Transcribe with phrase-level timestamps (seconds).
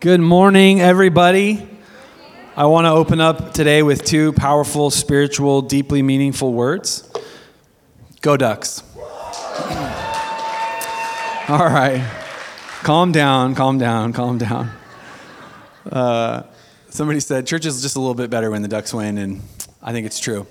[0.00, 1.68] Good morning, everybody.
[2.56, 7.06] I want to open up today with two powerful, spiritual, deeply meaningful words.
[8.22, 8.82] Go, Ducks.
[8.96, 9.04] All
[11.50, 12.02] right.
[12.82, 14.70] Calm down, calm down, calm down.
[15.84, 16.44] Uh,
[16.88, 19.42] somebody said church is just a little bit better when the Ducks win, and
[19.82, 20.46] I think it's true.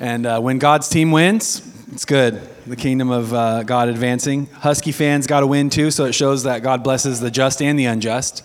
[0.00, 1.60] And uh, when God's team wins,
[1.92, 2.40] it's good.
[2.66, 4.46] The kingdom of uh, God advancing.
[4.46, 7.78] Husky fans got to win too, so it shows that God blesses the just and
[7.78, 8.42] the unjust,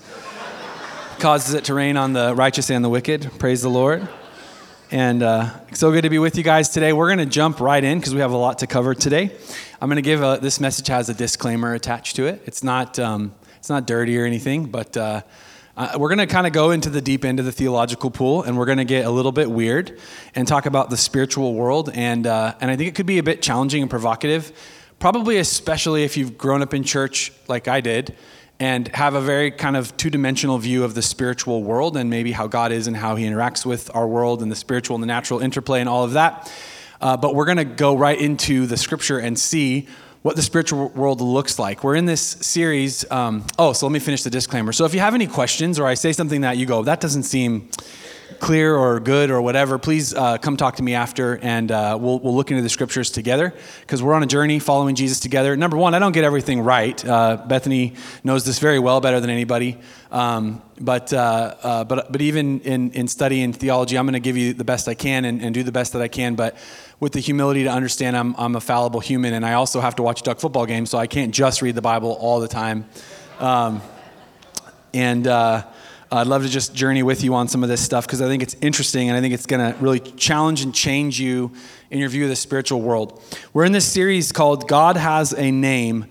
[1.19, 3.31] causes it to rain on the righteous and the wicked.
[3.39, 4.05] Praise the Lord.
[4.91, 6.91] And uh, so good to be with you guys today.
[6.91, 9.31] We're going to jump right in because we have a lot to cover today.
[9.79, 12.41] I'm going to give a, this message has a disclaimer attached to it.
[12.45, 14.97] It's not um, it's not dirty or anything, but
[15.77, 18.43] uh, we're going to kind of go into the deep end of the theological pool,
[18.43, 19.99] and we're going to get a little bit weird
[20.33, 21.89] and talk about the spiritual world.
[21.93, 24.53] And uh, and I think it could be a bit challenging and provocative,
[24.99, 28.15] probably especially if you've grown up in church like I did,
[28.57, 32.47] and have a very kind of two-dimensional view of the spiritual world and maybe how
[32.47, 35.41] God is and how He interacts with our world and the spiritual and the natural
[35.41, 36.49] interplay and all of that.
[37.01, 39.89] Uh, but we're going to go right into the Scripture and see
[40.25, 41.83] what the spiritual world looks like.
[41.83, 43.05] We're in this series.
[43.11, 44.71] Um, oh, so let me finish the disclaimer.
[44.71, 47.23] So if you have any questions or I say something that you go, that doesn't
[47.23, 47.69] seem
[48.39, 52.19] clear or good or whatever, please uh, come talk to me after and uh, we'll,
[52.19, 55.55] we'll look into the scriptures together because we're on a journey following Jesus together.
[55.55, 57.03] Number one, I don't get everything right.
[57.05, 59.77] Uh, Bethany knows this very well, better than anybody.
[60.11, 64.37] Um, but, uh, uh, but, but even in, in studying theology, I'm going to give
[64.37, 66.35] you the best I can and, and do the best that I can.
[66.35, 66.57] But
[66.99, 70.03] with the humility to understand I'm, I'm a fallible human and I also have to
[70.03, 72.85] watch duck football games, so I can't just read the Bible all the time.
[73.39, 73.81] Um,
[74.93, 75.65] and uh,
[76.11, 78.43] I'd love to just journey with you on some of this stuff because I think
[78.43, 81.51] it's interesting and I think it's going to really challenge and change you
[81.89, 83.21] in your view of the spiritual world.
[83.53, 86.05] We're in this series called God Has a Name.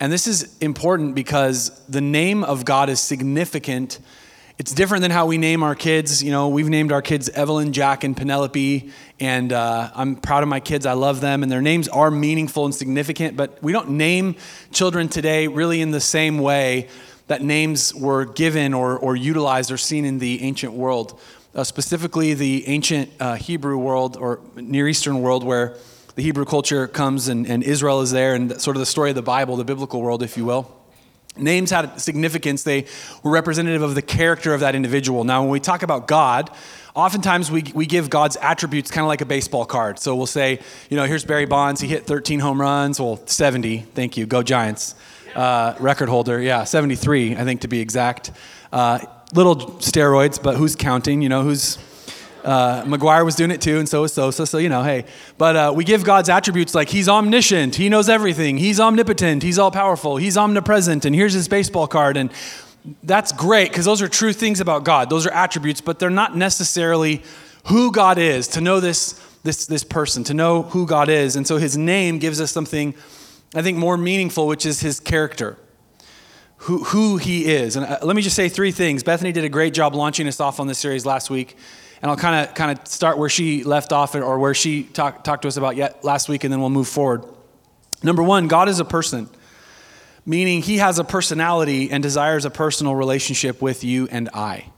[0.00, 4.00] And this is important because the name of God is significant
[4.58, 6.20] it's different than how we name our kids.
[6.20, 10.48] You know, we've named our kids Evelyn, Jack, and Penelope, and uh, I'm proud of
[10.48, 10.84] my kids.
[10.84, 14.34] I love them, and their names are meaningful and significant, but we don't name
[14.72, 16.88] children today really in the same way
[17.28, 21.18] that names were given or, or utilized or seen in the ancient world,
[21.54, 25.76] uh, specifically the ancient uh, Hebrew world or Near Eastern world where
[26.16, 29.16] the Hebrew culture comes and, and Israel is there, and sort of the story of
[29.16, 30.74] the Bible, the biblical world, if you will.
[31.36, 32.64] Names had significance.
[32.64, 32.86] They
[33.22, 35.22] were representative of the character of that individual.
[35.22, 36.50] Now, when we talk about God,
[36.96, 40.00] oftentimes we, we give God's attributes kind of like a baseball card.
[40.00, 40.58] So we'll say,
[40.90, 41.80] you know, here's Barry Bonds.
[41.80, 42.98] He hit 13 home runs.
[42.98, 43.78] Well, 70.
[43.94, 44.26] Thank you.
[44.26, 44.96] Go Giants.
[45.38, 46.40] Uh, record holder.
[46.40, 48.32] Yeah, 73, I think to be exact.
[48.72, 48.98] Uh,
[49.32, 51.22] little steroids, but who's counting?
[51.22, 51.78] You know, who's
[52.44, 54.48] uh, McGwire was doing it too, and so was Sosa.
[54.48, 55.04] So, you know, hey.
[55.36, 59.60] But uh, we give God's attributes like He's omniscient, He knows everything, He's omnipotent, He's
[59.60, 62.16] all powerful, He's omnipresent, and here's His baseball card.
[62.16, 62.32] And
[63.04, 65.08] that's great because those are true things about God.
[65.08, 67.22] Those are attributes, but they're not necessarily
[67.66, 69.12] who God is, to know this,
[69.44, 71.36] this, this person, to know who God is.
[71.36, 72.92] And so His name gives us something,
[73.54, 75.56] I think, more meaningful, which is His character.
[76.62, 77.76] Who, who he is.
[77.76, 79.04] And uh, let me just say three things.
[79.04, 81.56] Bethany did a great job launching us off on this series last week
[82.00, 85.24] and I'll kind of kind of start where she left off or where she talked
[85.24, 87.24] talked to us about yet last week, and then we'll move forward.
[88.02, 89.28] Number one, God is a person,
[90.24, 94.70] meaning He has a personality and desires a personal relationship with you and I.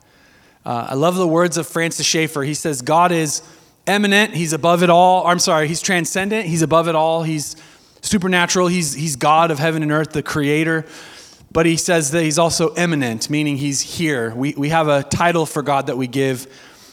[0.64, 2.42] Uh, I love the words of Francis Schaeffer.
[2.42, 3.42] He says, God is
[3.86, 5.26] eminent, He's above it all.
[5.26, 7.22] I'm sorry, He's transcendent, He's above it all.
[7.22, 7.56] He's
[8.00, 10.86] supernatural, He's, he's God of heaven and earth, the creator.
[11.52, 14.32] But he says that he's also immanent, meaning he's here.
[14.32, 16.46] We, we have a title for God that we give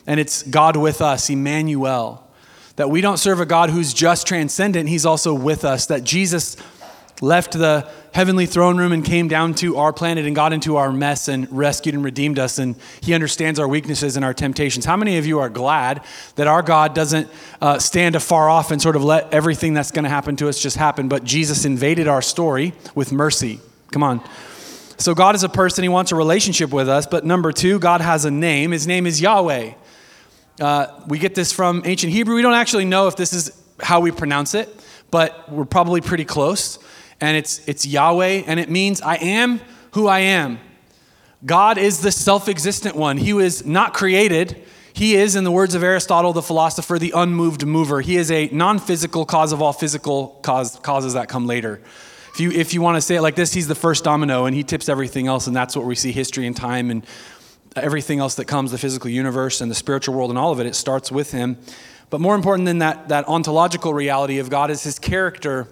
[0.08, 2.24] and it's God with us, Emmanuel.
[2.78, 5.88] That we don't serve a God who's just transcendent, He's also with us.
[5.88, 6.56] That Jesus
[7.22, 10.92] left the heavenly throne room and came down to our planet and got into our
[10.92, 12.58] mess and rescued and redeemed us.
[12.58, 14.86] And He understands our weaknesses and our temptations.
[14.86, 16.04] How many of you are glad
[16.36, 17.30] that our God doesn't
[17.62, 20.62] uh, stand afar off and sort of let everything that's going to happen to us
[20.62, 23.60] just happen, but Jesus invaded our story with mercy?
[23.92, 24.24] Come on.
[25.00, 27.06] So, God is a person, He wants a relationship with us.
[27.06, 28.72] But number two, God has a name.
[28.72, 29.74] His name is Yahweh.
[30.60, 32.36] Uh, we get this from ancient Hebrew.
[32.36, 34.68] We don't actually know if this is how we pronounce it,
[35.12, 36.80] but we're probably pretty close.
[37.20, 39.60] And it's, it's Yahweh, and it means I am
[39.92, 40.60] who I am.
[41.46, 43.18] God is the self existent one.
[43.18, 44.64] He was not created.
[44.94, 48.02] He is, in the words of Aristotle, the philosopher, the unmoved mover.
[48.02, 51.82] He is a non physical cause of all physical cause, causes that come later.
[52.34, 54.56] If you, if you want to say it like this, he's the first domino and
[54.56, 57.06] he tips everything else, and that's what we see history and time and
[57.76, 60.66] everything else that comes, the physical universe and the spiritual world and all of it,
[60.66, 61.58] it starts with him.
[62.10, 65.68] But more important than that, that ontological reality of God is his character.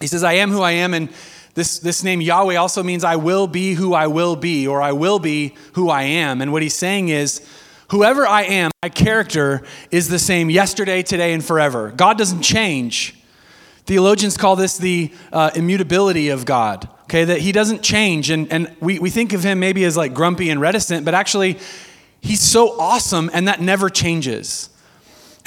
[0.00, 1.08] He says, I am who I am, and
[1.54, 4.92] This, this name Yahweh also means I will be who I will be, or I
[4.92, 6.42] will be who I am.
[6.42, 7.40] And what he's saying is,
[7.88, 11.92] whoever I am, my character is the same yesterday, today, and forever.
[11.96, 13.14] God doesn't change.
[13.86, 18.28] Theologians call this the uh, immutability of God, okay, that he doesn't change.
[18.28, 21.56] And, and we, we think of him maybe as like grumpy and reticent, but actually,
[22.20, 24.68] he's so awesome and that never changes.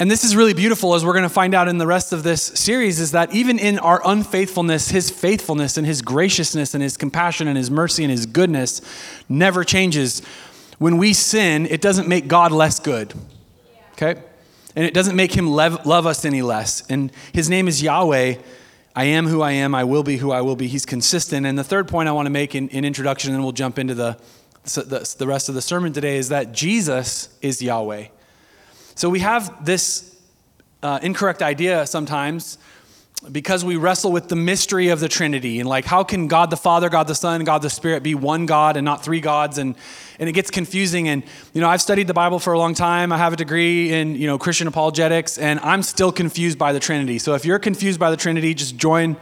[0.00, 2.22] And this is really beautiful as we're going to find out in the rest of
[2.22, 6.96] this series is that even in our unfaithfulness, his faithfulness and his graciousness and his
[6.96, 8.80] compassion and his mercy and his goodness
[9.28, 10.22] never changes.
[10.78, 13.12] When we sin, it doesn't make God less good.
[13.92, 14.22] Okay?
[14.74, 16.82] And it doesn't make him love, love us any less.
[16.88, 18.36] And his name is Yahweh.
[18.96, 19.74] I am who I am.
[19.74, 20.66] I will be who I will be.
[20.66, 21.44] He's consistent.
[21.44, 23.78] And the third point I want to make in, in introduction, and then we'll jump
[23.78, 24.16] into the,
[24.64, 28.06] the, the rest of the sermon today, is that Jesus is Yahweh.
[28.94, 30.16] So we have this
[30.82, 32.58] uh, incorrect idea sometimes
[33.30, 36.56] because we wrestle with the mystery of the Trinity and like how can God the
[36.56, 39.76] Father, God the Son, God the Spirit be one God and not three gods and
[40.18, 41.22] and it gets confusing and
[41.52, 43.12] you know I've studied the Bible for a long time.
[43.12, 46.80] I have a degree in you know Christian apologetics and I'm still confused by the
[46.80, 47.18] Trinity.
[47.18, 49.18] So if you're confused by the Trinity, just join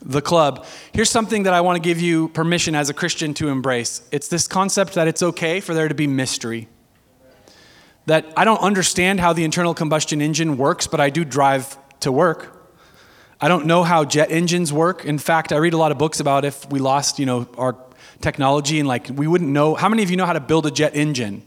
[0.00, 0.64] the club.
[0.92, 4.00] Here's something that I want to give you permission as a Christian to embrace.
[4.12, 6.68] It's this concept that it's okay for there to be mystery.
[8.06, 12.12] That I don't understand how the internal combustion engine works, but I do drive to
[12.12, 12.52] work.
[13.40, 15.04] I don't know how jet engines work.
[15.04, 17.76] In fact, I read a lot of books about if we lost, you know, our
[18.20, 19.74] technology and like we wouldn't know.
[19.74, 21.42] How many of you know how to build a jet engine?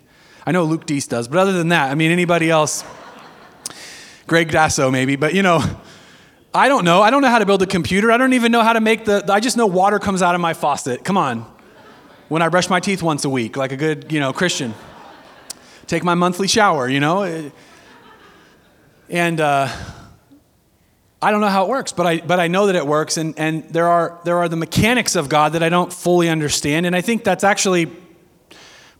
[0.46, 2.84] I know Luke Deese does, but other than that, I mean, anybody else?
[4.28, 5.64] Greg Dasso maybe, but you know,
[6.54, 7.02] I don't know.
[7.02, 8.12] I don't know how to build a computer.
[8.12, 9.24] I don't even know how to make the.
[9.28, 11.04] I just know water comes out of my faucet.
[11.04, 11.52] Come on,
[12.28, 14.74] when I brush my teeth once a week, like a good, you know, Christian.
[15.90, 17.52] Take my monthly shower, you know,
[19.10, 19.42] and.
[19.42, 19.68] Uh,
[21.22, 23.18] I don't know how it works, but I, but I know that it works.
[23.18, 26.86] And, and there, are, there are the mechanics of God that I don't fully understand.
[26.86, 27.92] And I think that's actually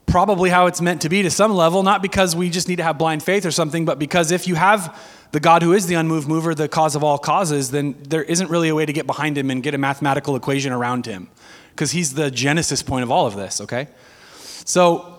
[0.04, 2.82] probably how it's meant to be to some level, not because we just need to
[2.82, 5.00] have blind faith or something, but because if you have
[5.32, 8.50] the God who is the unmoved mover, the cause of all causes, then there isn't
[8.50, 11.30] really a way to get behind him and get a mathematical equation around him
[11.70, 13.88] because he's the genesis point of all of this, okay?
[14.66, 15.09] So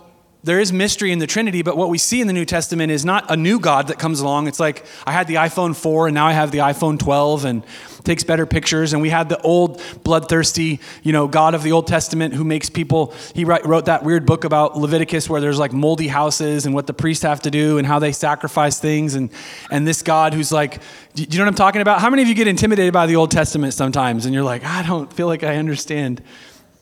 [0.44, 3.06] there is mystery in the Trinity, but what we see in the New Testament is
[3.06, 4.48] not a new God that comes along.
[4.48, 7.64] It's like I had the iPhone 4 and now I have the iPhone 12 and
[8.04, 8.94] takes better pictures.
[8.94, 12.72] And we had the old bloodthirsty, you know, God of the Old Testament who makes
[12.72, 13.14] people.
[13.36, 16.94] He wrote that weird book about Leviticus where there's like moldy houses and what the
[16.94, 19.14] priests have to do and how they sacrifice things.
[19.14, 19.30] And
[19.70, 20.82] and this God who's like,
[21.14, 22.02] do you know what I'm talking about?
[22.02, 24.82] How many of you get intimidated by the Old Testament sometimes and you're like, I
[24.82, 26.24] don't feel like I understand.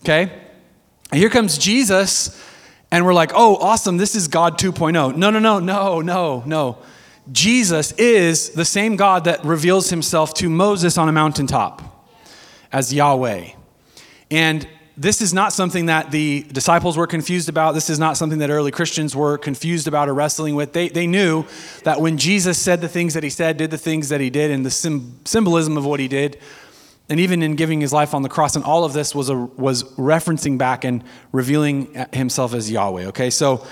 [0.06, 0.32] Okay,
[1.12, 2.42] and here comes Jesus
[2.92, 5.16] and we're like, oh, awesome, this is God 2.0.
[5.16, 6.78] No, no, no, no, no, no.
[7.32, 11.84] Jesus is the same God that reveals himself to Moses on a mountaintop
[12.72, 13.50] as Yahweh.
[14.32, 17.74] And this is not something that the disciples were confused about.
[17.74, 20.74] This is not something that early Christians were confused about or wrestling with.
[20.74, 21.46] They, they knew
[21.84, 24.52] that when Jesus said the things that he said, did the things that he did,
[24.52, 26.38] and the symbolism of what he did,
[27.10, 29.36] and even in giving his life on the cross and all of this was a,
[29.36, 33.30] was referencing back and revealing himself as Yahweh okay?
[33.30, 33.66] So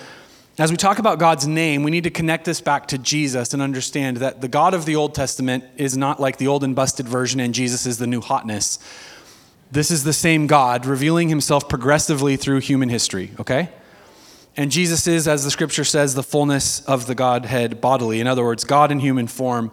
[0.58, 3.62] as we talk about God's name we need to connect this back to Jesus and
[3.62, 7.08] understand that the God of the Old Testament is not like the old and busted
[7.08, 8.80] version and Jesus is the new hotness.
[9.72, 13.70] This is the same God revealing himself progressively through human history okay?
[14.60, 18.20] And Jesus is as the scripture says the fullness of the Godhead bodily.
[18.20, 19.72] In other words God in human form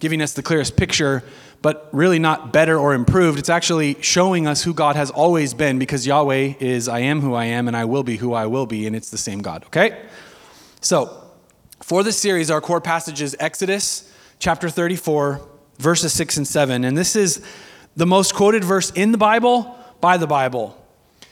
[0.00, 1.22] giving us the clearest picture
[1.64, 3.38] but really not better or improved.
[3.38, 7.32] It's actually showing us who God has always been because Yahweh is I am who
[7.32, 9.64] I am and I will be who I will be, and it's the same God,
[9.64, 10.02] okay?
[10.82, 11.22] So,
[11.80, 15.40] for this series, our core passage is Exodus chapter 34,
[15.78, 16.84] verses 6 and 7.
[16.84, 17.42] And this is
[17.96, 20.78] the most quoted verse in the Bible by the Bible.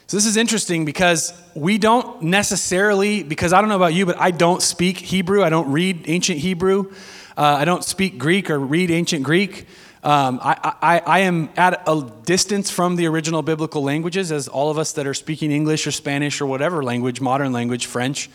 [0.06, 4.18] So, this is interesting because we don't necessarily, because I don't know about you, but
[4.18, 5.44] I don't speak Hebrew.
[5.44, 6.90] I don't read ancient Hebrew.
[7.36, 9.66] Uh, I don't speak Greek or read ancient Greek.
[10.04, 14.68] Um, I, I, I, am at a distance from the original biblical languages, as all
[14.68, 18.28] of us that are speaking English or Spanish or whatever language, modern language, French,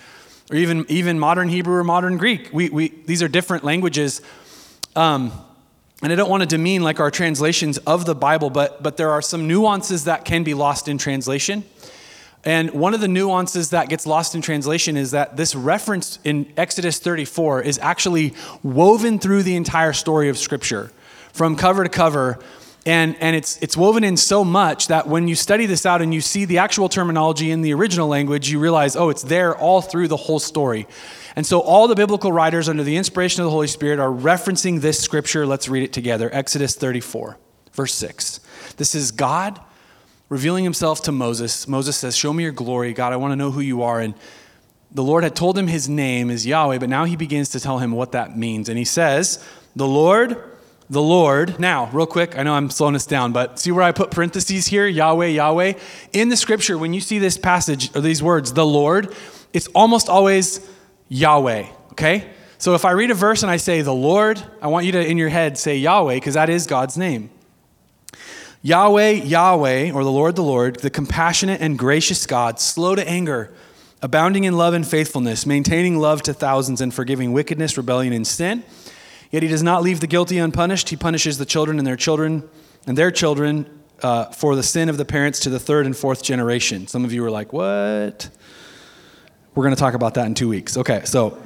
[0.49, 2.51] or even, even modern Hebrew or modern Greek.
[2.53, 4.21] We, we, these are different languages.
[4.95, 5.33] Um,
[6.01, 9.11] and I don't want to demean like our translations of the Bible, but, but there
[9.11, 11.65] are some nuances that can be lost in translation.
[12.45, 16.53] And one of the nuances that gets lost in translation is that this reference in
[16.55, 20.91] Exodus 34 is actually woven through the entire story of Scripture
[21.37, 22.39] from cover to cover.
[22.85, 26.13] And, and it's, it's woven in so much that when you study this out and
[26.13, 29.81] you see the actual terminology in the original language, you realize, oh, it's there all
[29.81, 30.87] through the whole story.
[31.35, 34.81] And so all the biblical writers, under the inspiration of the Holy Spirit, are referencing
[34.81, 35.45] this scripture.
[35.45, 37.37] Let's read it together Exodus 34,
[37.73, 38.39] verse 6.
[38.77, 39.59] This is God
[40.29, 41.67] revealing himself to Moses.
[41.67, 43.13] Moses says, Show me your glory, God.
[43.13, 43.99] I want to know who you are.
[43.99, 44.15] And
[44.91, 47.79] the Lord had told him his name is Yahweh, but now he begins to tell
[47.79, 48.69] him what that means.
[48.69, 49.43] And he says,
[49.75, 50.41] The Lord,
[50.89, 51.59] the Lord.
[51.59, 54.67] Now, real quick, I know I'm slowing us down, but see where I put parentheses
[54.67, 54.87] here?
[54.87, 55.73] Yahweh, Yahweh.
[56.13, 59.13] In the scripture, when you see this passage or these words, the Lord,
[59.53, 60.65] it's almost always
[61.09, 62.29] Yahweh, okay?
[62.57, 65.05] So if I read a verse and I say the Lord, I want you to,
[65.05, 67.29] in your head, say Yahweh, because that is God's name.
[68.61, 73.53] Yahweh, Yahweh, or the Lord, the Lord, the compassionate and gracious God, slow to anger,
[74.01, 78.63] abounding in love and faithfulness, maintaining love to thousands, and forgiving wickedness, rebellion, and sin.
[79.31, 80.89] Yet he does not leave the guilty unpunished.
[80.89, 82.47] He punishes the children and their children
[82.85, 83.69] and their children
[84.01, 86.87] uh, for the sin of the parents to the third and fourth generation.
[86.87, 88.29] Some of you are like, what?
[89.55, 90.77] We're going to talk about that in two weeks.
[90.77, 91.37] Okay, so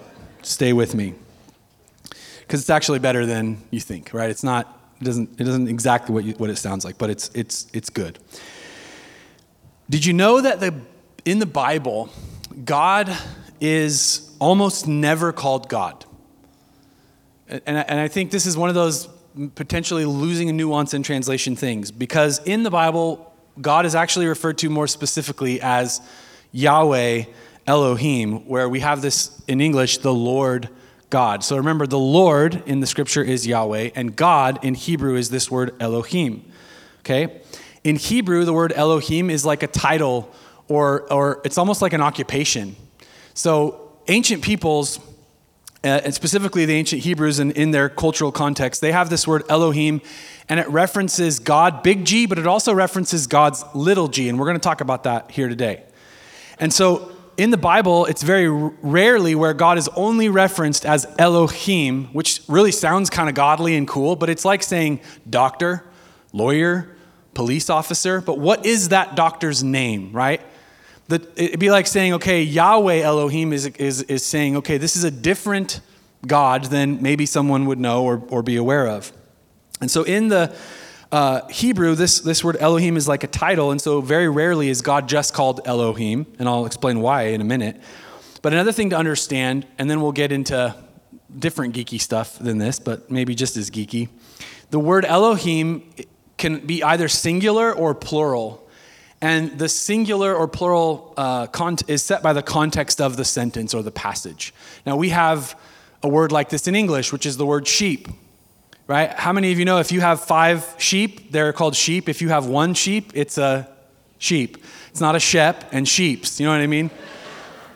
[0.42, 1.16] stay with me.
[2.42, 4.30] Because it's actually better than you think, right?
[4.30, 7.32] It's not, it doesn't, it doesn't exactly what, you, what it sounds like, but it's,
[7.34, 8.20] it's, it's good.
[9.90, 10.76] Did you know that the,
[11.24, 12.10] in the Bible,
[12.66, 13.16] God
[13.62, 16.06] is almost never called God?
[17.52, 19.08] And, and I think this is one of those
[19.56, 24.58] potentially losing a nuance in translation things because in the Bible, God is actually referred
[24.60, 26.02] to more specifically as
[26.52, 27.26] Yahweh
[27.68, 30.70] Elohim, where we have this in English, the Lord
[31.10, 31.44] God.
[31.44, 35.52] So remember, the Lord in the scripture is Yahweh, and God in Hebrew is this
[35.52, 36.46] word Elohim.
[37.00, 37.42] Okay?
[37.84, 40.34] In Hebrew, the word Elohim is like a title
[40.68, 42.76] or, or it's almost like an occupation.
[43.34, 45.00] So ancient peoples,
[45.84, 49.44] Uh, and specifically the ancient Hebrews and in their cultural context, they have this word
[49.50, 50.02] Elohim,
[50.48, 54.46] and it references God, big G, but it also references God's little g, and we're
[54.46, 55.84] going to talk about that here today.
[56.60, 62.06] And so in the Bible, it's very rarely where God is only referenced as Elohim,
[62.14, 65.84] which really sounds kind of godly and cool, but it's like saying doctor,
[66.34, 66.96] lawyer,
[67.34, 68.22] police officer.
[68.22, 70.42] But what is that doctor's name, right?
[71.14, 75.12] It'd be like saying, okay, Yahweh Elohim is, is, is saying, okay, this is a
[75.12, 75.82] different
[76.26, 79.12] God than maybe someone would know or, or be aware of.
[79.80, 80.56] And so in the
[81.12, 84.82] uh, Hebrew, this, this word Elohim is like a title, and so very rarely is
[84.82, 87.82] God just called Elohim, and I'll explain why in a minute.
[88.42, 90.76] But another thing to understand, and then we'll get into
[91.38, 94.10] different geeky stuff than this, but maybe just as geeky.
[94.70, 95.92] The word Elohim
[96.38, 98.61] can be either singular or plural.
[99.22, 101.48] And the singular or plural uh,
[101.88, 104.54] is set by the context of the sentence or the passage.
[104.86, 105.56] Now, we have
[106.02, 108.08] a word like this in English, which is the word sheep
[108.92, 109.12] right?
[109.12, 112.10] How many of you know if you have five sheep, they're called sheep?
[112.10, 113.70] If you have one sheep, it's a
[114.18, 114.58] sheep.
[114.90, 116.42] It's not a shep and sheeps.
[116.42, 116.90] You know what I mean?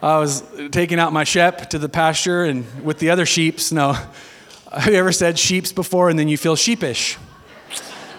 [0.04, 3.72] I was taking out my shep to the pasture and with the other sheeps.
[3.72, 3.94] No.
[4.74, 7.18] Have you ever said sheeps before and then you feel sheepish?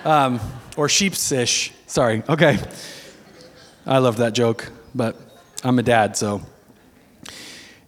[0.07, 0.41] Um,
[0.79, 1.73] or sheepsish.
[1.87, 2.23] Sorry.
[2.27, 2.59] Okay.
[3.87, 5.17] I love that joke, but
[5.63, 6.43] I'm a dad, so.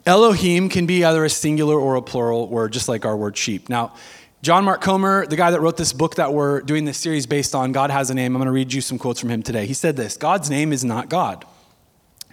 [0.06, 3.68] Elohim can be either a singular or a plural word, just like our word sheep.
[3.68, 3.94] Now,
[4.40, 7.52] John Mark Comer, the guy that wrote this book that we're doing this series based
[7.52, 9.66] on, God Has a Name, I'm going to read you some quotes from him today.
[9.66, 11.44] He said this God's name is not God,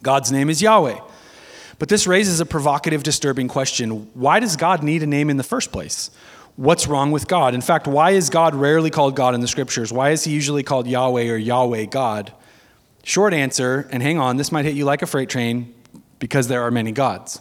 [0.04, 1.00] God's name is Yahweh.
[1.80, 5.44] But this raises a provocative, disturbing question why does God need a name in the
[5.44, 6.12] first place?
[6.56, 7.54] What's wrong with God?
[7.56, 9.92] In fact, why is God rarely called God in the scriptures?
[9.92, 12.32] Why is he usually called Yahweh or Yahweh God?
[13.06, 15.74] Short answer, and hang on, this might hit you like a freight train
[16.20, 17.40] because there are many gods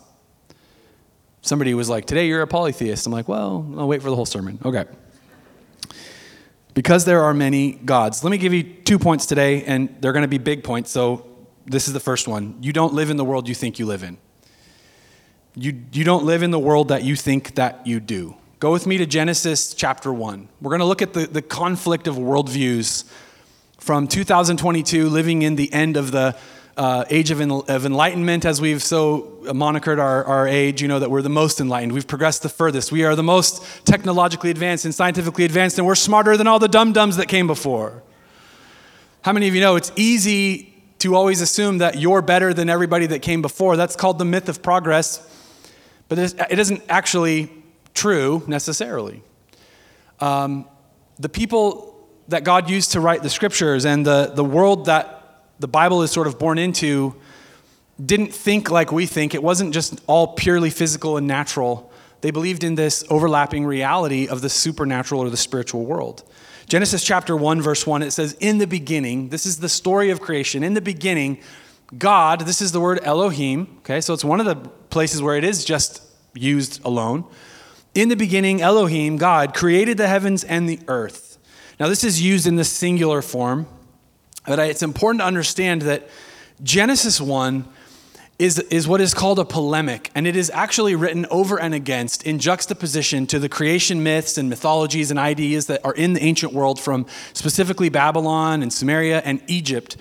[1.45, 3.07] somebody was like, Today you're a polytheist.
[3.07, 4.59] I'm like, Well, I'll wait for the whole sermon.
[4.65, 4.85] Okay.
[6.73, 8.25] Because there are many gods.
[8.25, 10.91] Let me give you two points today, and they're going to be big points.
[10.91, 11.25] So
[11.67, 12.57] this is the first one.
[12.61, 14.19] You don't live in the world you think you live in.
[15.55, 18.35] You, you don't live in the world that you think that you do.
[18.59, 20.49] Go with me to Genesis chapter 1.
[20.61, 23.09] We're going to look at the, the conflict of worldviews
[23.85, 26.35] from 2022, living in the end of the
[26.75, 30.99] uh, age of, en- of, enlightenment, as we've so monikered our, our age, you know,
[30.99, 31.93] that we're the most enlightened.
[31.93, 32.91] We've progressed the furthest.
[32.91, 36.67] We are the most technologically advanced and scientifically advanced, and we're smarter than all the
[36.67, 38.03] dum dums that came before.
[39.21, 43.05] How many of you know it's easy to always assume that you're better than everybody
[43.09, 43.77] that came before?
[43.77, 45.21] That's called the myth of progress,
[46.09, 47.51] but it isn't actually
[47.93, 49.23] true necessarily.
[50.21, 50.65] Um,
[51.19, 51.94] the people
[52.29, 56.11] that God used to write the scriptures and the, the world that the Bible is
[56.11, 57.15] sort of born into
[58.05, 59.35] didn't think like we think.
[59.35, 61.93] It wasn't just all purely physical and natural.
[62.23, 66.25] They believed in this overlapping reality of the supernatural or the spiritual world.
[66.67, 70.21] Genesis chapter 1, verse 1, it says, In the beginning, this is the story of
[70.21, 70.63] creation.
[70.63, 71.41] In the beginning,
[71.97, 74.57] God, this is the word Elohim, okay, so it's one of the
[74.89, 76.03] places where it is just
[76.33, 77.25] used alone.
[77.95, 81.24] In the beginning, Elohim, God, created the heavens and the earth.
[81.79, 83.67] Now, this is used in the singular form
[84.47, 86.09] But it's important to understand that
[86.63, 87.67] Genesis 1
[88.39, 92.25] is, is what is called a polemic, and it is actually written over and against
[92.25, 96.53] in juxtaposition to the creation myths and mythologies and ideas that are in the ancient
[96.53, 99.97] world from specifically Babylon and Sumeria and Egypt.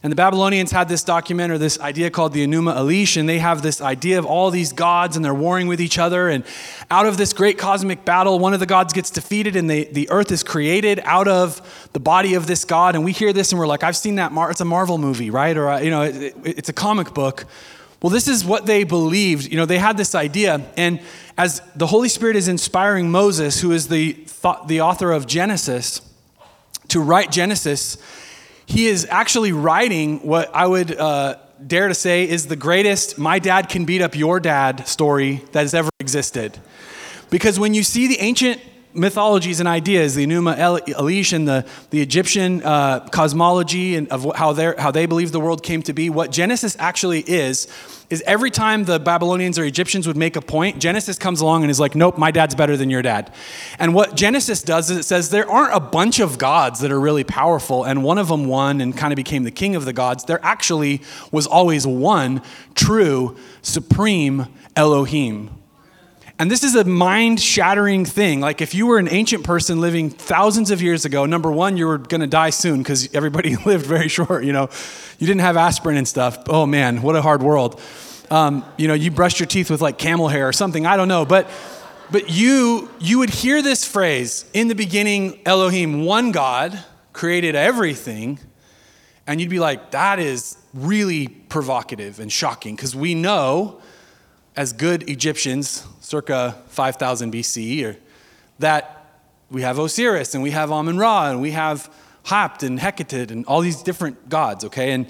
[0.00, 3.40] And the Babylonians had this document or this idea called the Enuma Elish, and they
[3.40, 6.28] have this idea of all these gods and they're warring with each other.
[6.28, 6.44] And
[6.88, 10.08] out of this great cosmic battle, one of the gods gets defeated and the, the
[10.10, 12.94] earth is created out of the body of this god.
[12.94, 15.30] And we hear this and we're like, I've seen that, Mar- it's a Marvel movie,
[15.30, 15.56] right?
[15.56, 17.44] Or, uh, you know, it, it, it's a comic book.
[18.00, 19.50] Well, this is what they believed.
[19.50, 20.64] You know, they had this idea.
[20.76, 21.00] And
[21.36, 24.16] as the Holy Spirit is inspiring Moses, who is the,
[24.66, 26.00] the author of Genesis,
[26.88, 27.98] to write Genesis,
[28.68, 33.38] he is actually writing what I would uh, dare to say is the greatest my
[33.38, 36.58] dad can beat up your dad story that has ever existed.
[37.30, 38.60] Because when you see the ancient
[38.98, 44.52] mythologies and ideas, the Enuma Elish and the, the Egyptian uh, cosmology and of how,
[44.76, 47.68] how they believe the world came to be, what Genesis actually is,
[48.10, 51.70] is every time the Babylonians or Egyptians would make a point, Genesis comes along and
[51.70, 53.32] is like, nope, my dad's better than your dad.
[53.78, 57.00] And what Genesis does is it says there aren't a bunch of gods that are
[57.00, 59.92] really powerful, and one of them won and kind of became the king of the
[59.92, 60.24] gods.
[60.24, 62.42] There actually was always one
[62.74, 65.57] true, supreme Elohim
[66.40, 68.40] and this is a mind shattering thing.
[68.40, 71.86] Like, if you were an ancient person living thousands of years ago, number one, you
[71.86, 74.44] were going to die soon because everybody lived very short.
[74.44, 74.68] You know,
[75.18, 76.38] you didn't have aspirin and stuff.
[76.48, 77.80] Oh man, what a hard world.
[78.30, 80.86] Um, you know, you brushed your teeth with like camel hair or something.
[80.86, 81.24] I don't know.
[81.24, 81.50] But,
[82.10, 86.78] but you, you would hear this phrase in the beginning Elohim, one God,
[87.12, 88.38] created everything.
[89.26, 93.80] And you'd be like, that is really provocative and shocking because we know
[94.56, 97.96] as good Egyptians, circa 5000 BCE, or
[98.60, 99.04] that
[99.50, 101.92] we have Osiris and we have Amun Ra and we have
[102.24, 104.92] Hapt and Hecate and all these different gods, okay?
[104.92, 105.06] And,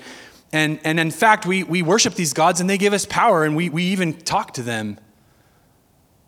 [0.52, 3.54] and, and in fact, we, we worship these gods and they give us power and
[3.54, 4.98] we, we even talk to them.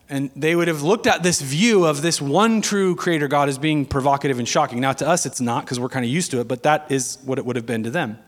[0.08, 3.58] And they would have looked at this view of this one true creator God as
[3.58, 4.80] being provocative and shocking.
[4.80, 7.18] Now, to us, it's not because we're kind of used to it, but that is
[7.24, 8.18] what it would have been to them.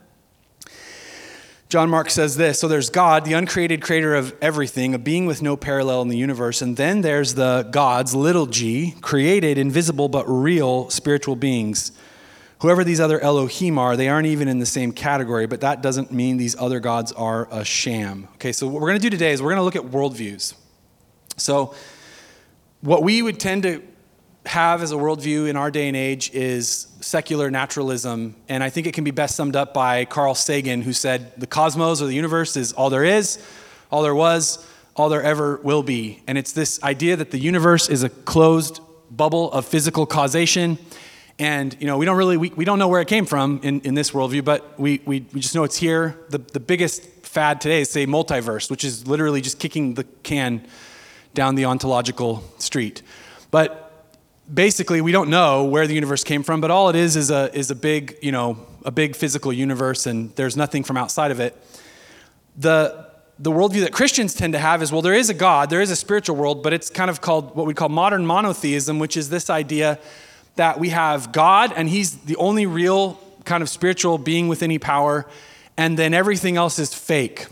[1.73, 5.41] John Mark says this So there's God, the uncreated creator of everything, a being with
[5.41, 6.61] no parallel in the universe.
[6.61, 11.93] And then there's the gods, little g, created, invisible, but real spiritual beings.
[12.61, 16.13] Whoever these other Elohim are, they aren't even in the same category, but that doesn't
[16.13, 18.29] mean these other gods are a sham.
[18.35, 20.53] Okay, so what we're going to do today is we're going to look at worldviews.
[21.39, 21.75] So,
[22.83, 23.83] what we would tend to
[24.47, 28.35] have as a worldview in our day and age is secular naturalism.
[28.49, 31.47] And I think it can be best summed up by Carl Sagan, who said, The
[31.47, 33.45] cosmos or the universe is all there is,
[33.91, 34.65] all there was,
[34.97, 36.23] all there ever will be.
[36.27, 40.79] And it's this idea that the universe is a closed bubble of physical causation.
[41.39, 43.81] And you know, we don't really we, we don't know where it came from in,
[43.83, 46.19] in this worldview, but we, we, we just know it's here.
[46.31, 50.67] The, the biggest fad today is say multiverse, which is literally just kicking the can
[51.33, 53.03] down the ontological street.
[53.51, 53.82] But
[54.53, 57.55] basically we don't know where the universe came from but all it is is a,
[57.57, 61.41] is a big you know a big physical universe and there's nothing from outside of
[61.41, 61.57] it.
[62.57, 65.81] The the worldview that christians tend to have is well there is a god there
[65.81, 69.17] is a spiritual world but it's kind of called what we call modern monotheism which
[69.17, 69.99] is this idea
[70.57, 74.79] that we have god and he's the only real kind of spiritual being with any
[74.79, 75.27] power
[75.79, 77.47] and then everything else is fake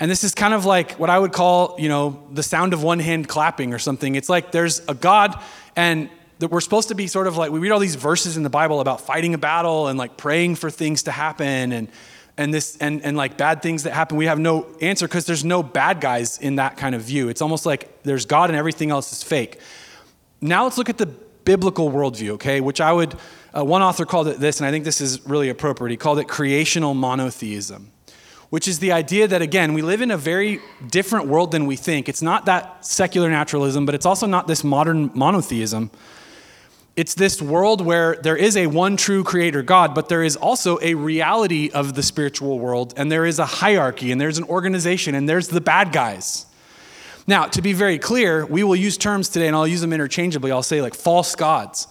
[0.00, 2.82] and this is kind of like what I would call, you know, the sound of
[2.82, 4.14] one hand clapping or something.
[4.14, 5.40] It's like there's a God
[5.74, 6.08] and
[6.38, 8.50] that we're supposed to be sort of like we read all these verses in the
[8.50, 11.88] Bible about fighting a battle and like praying for things to happen and
[12.36, 14.16] and this and and like bad things that happen.
[14.16, 17.28] We have no answer because there's no bad guys in that kind of view.
[17.28, 19.58] It's almost like there's God and everything else is fake.
[20.40, 22.60] Now let's look at the biblical worldview, okay?
[22.60, 23.16] Which I would
[23.52, 25.90] uh, one author called it this, and I think this is really appropriate.
[25.90, 27.90] He called it creational monotheism
[28.50, 31.76] which is the idea that, again, we live in a very different world than we
[31.76, 32.08] think.
[32.08, 35.90] It's not that secular naturalism, but it's also not this modern monotheism.
[36.96, 40.78] It's this world where there is a one true creator God, but there is also
[40.80, 45.14] a reality of the spiritual world, and there is a hierarchy, and there's an organization,
[45.14, 46.46] and there's the bad guys.
[47.26, 50.50] Now, to be very clear, we will use terms today, and I'll use them interchangeably.
[50.50, 51.86] I'll say like false gods,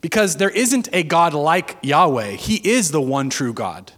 [0.00, 2.32] because there isn't a God like Yahweh.
[2.32, 3.92] He is the one true God.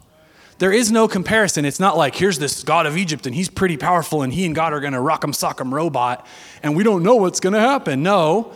[0.59, 1.64] There is no comparison.
[1.64, 4.55] It's not like here's this God of Egypt and he's pretty powerful and he and
[4.55, 6.27] God are going to rock'em sock'em robot
[6.62, 8.03] and we don't know what's going to happen.
[8.03, 8.55] No,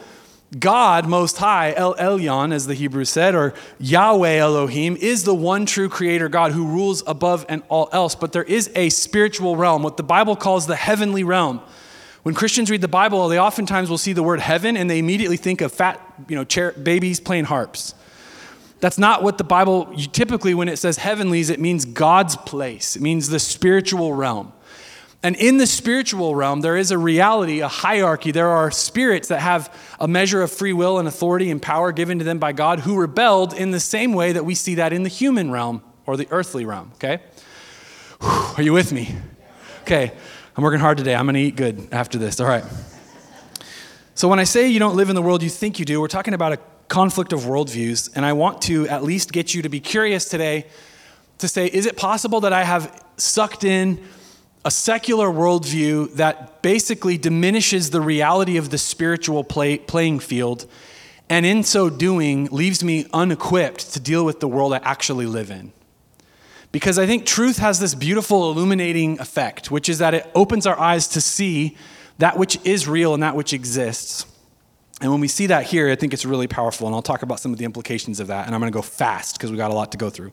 [0.58, 5.66] God Most High, El Elyon, as the Hebrews said, or Yahweh Elohim, is the one
[5.66, 8.14] true creator God who rules above and all else.
[8.14, 11.60] But there is a spiritual realm, what the Bible calls the heavenly realm.
[12.22, 15.36] When Christians read the Bible, they oftentimes will see the word heaven and they immediately
[15.36, 17.94] think of fat, you know, chair, babies playing harps.
[18.80, 23.02] That's not what the Bible, typically, when it says heavenlies, it means God's place, it
[23.02, 24.52] means the spiritual realm.
[25.22, 28.30] And in the spiritual realm, there is a reality, a hierarchy.
[28.30, 32.18] There are spirits that have a measure of free will and authority and power given
[32.20, 35.02] to them by God who rebelled in the same way that we see that in
[35.02, 37.20] the human realm or the earthly realm, okay?
[38.20, 39.14] Whew, are you with me?
[39.82, 40.10] Okay,
[40.56, 41.14] I'm working hard today.
[41.14, 42.64] I'm gonna eat good after this, all right.
[44.14, 46.08] So when I say you don't live in the world you think you do, we're
[46.08, 46.58] talking about a
[46.90, 50.66] conflict of worldviews, and I want to at least get you to be curious today
[51.38, 54.02] to say, is it possible that I have sucked in
[54.64, 60.66] a secular worldview that basically diminishes the reality of the spiritual play, playing field,
[61.30, 65.50] and in so doing, leaves me unequipped to deal with the world I actually live
[65.50, 65.72] in?
[66.72, 70.78] Because I think truth has this beautiful illuminating effect, which is that it opens our
[70.78, 71.76] eyes to see
[72.18, 74.26] that which is real and that which exists.
[75.00, 77.40] And when we see that here, I think it's really powerful, and I'll talk about
[77.40, 79.70] some of the implications of that, and I'm going to go fast because we got
[79.70, 80.32] a lot to go through.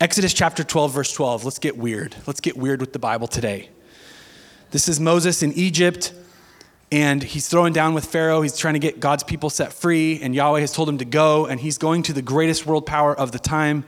[0.00, 1.44] Exodus chapter 12, verse 12.
[1.44, 2.14] Let's get weird.
[2.26, 3.68] Let's get weird with the Bible today.
[4.70, 6.12] This is Moses in Egypt,
[6.92, 8.40] and he's throwing down with Pharaoh.
[8.40, 11.46] He's trying to get God's people set free, and Yahweh has told him to go,
[11.46, 13.84] and he's going to the greatest world power of the time,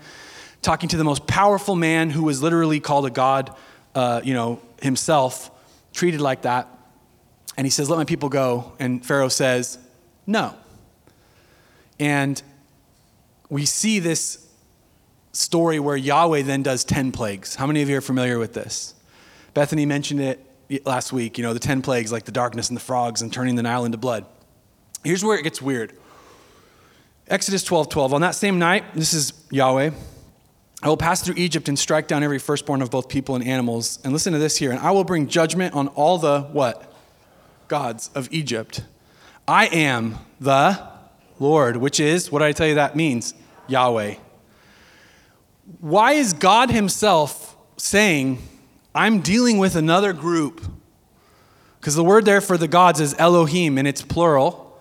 [0.60, 3.54] talking to the most powerful man who was literally called a god,
[3.94, 5.52] uh, you know, himself,
[5.92, 6.68] treated like that.
[7.56, 8.72] And he says, Let my people go.
[8.78, 9.78] And Pharaoh says,
[10.26, 10.54] No.
[11.98, 12.42] And
[13.48, 14.48] we see this
[15.32, 17.54] story where Yahweh then does 10 plagues.
[17.54, 18.94] How many of you are familiar with this?
[19.54, 20.44] Bethany mentioned it
[20.86, 23.56] last week, you know, the 10 plagues, like the darkness and the frogs and turning
[23.56, 24.24] the Nile into blood.
[25.04, 25.92] Here's where it gets weird.
[27.28, 28.14] Exodus 12 12.
[28.14, 29.90] On that same night, this is Yahweh,
[30.82, 34.00] I will pass through Egypt and strike down every firstborn of both people and animals.
[34.02, 34.70] And listen to this here.
[34.70, 36.91] And I will bring judgment on all the what?
[37.68, 38.82] Gods of Egypt.
[39.46, 40.80] I am the
[41.38, 43.34] Lord, which is, what I tell you that means?
[43.66, 44.14] Yahweh.
[45.80, 48.38] Why is God Himself saying,
[48.94, 50.64] I'm dealing with another group?
[51.80, 54.80] Because the word there for the gods is Elohim, and it's plural,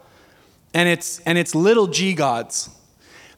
[0.74, 2.70] and it's, and it's little g gods.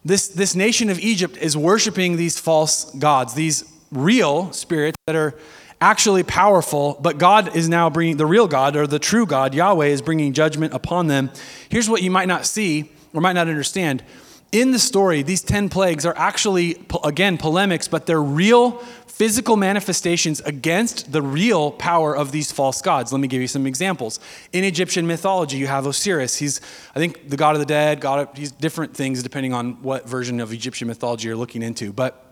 [0.04, 5.36] This, this nation of Egypt is worshiping these false gods, these real spirits that are
[5.82, 9.88] actually powerful, but God is now bringing, the real God or the true God, Yahweh,
[9.88, 11.32] is bringing judgment upon them.
[11.70, 14.04] Here's what you might not see or might not understand.
[14.52, 20.42] In the story, these 10 plagues are actually, again, polemics, but they're real physical manifestations
[20.42, 23.12] against the real power of these false gods.
[23.12, 24.20] Let me give you some examples.
[24.52, 26.38] In Egyptian mythology, you have Osiris.
[26.38, 26.62] He's,
[26.96, 30.10] I think, the god of the dead, god of, he's different things depending on what
[30.10, 31.94] version of Egyptian mythology you're looking into.
[31.94, 32.24] But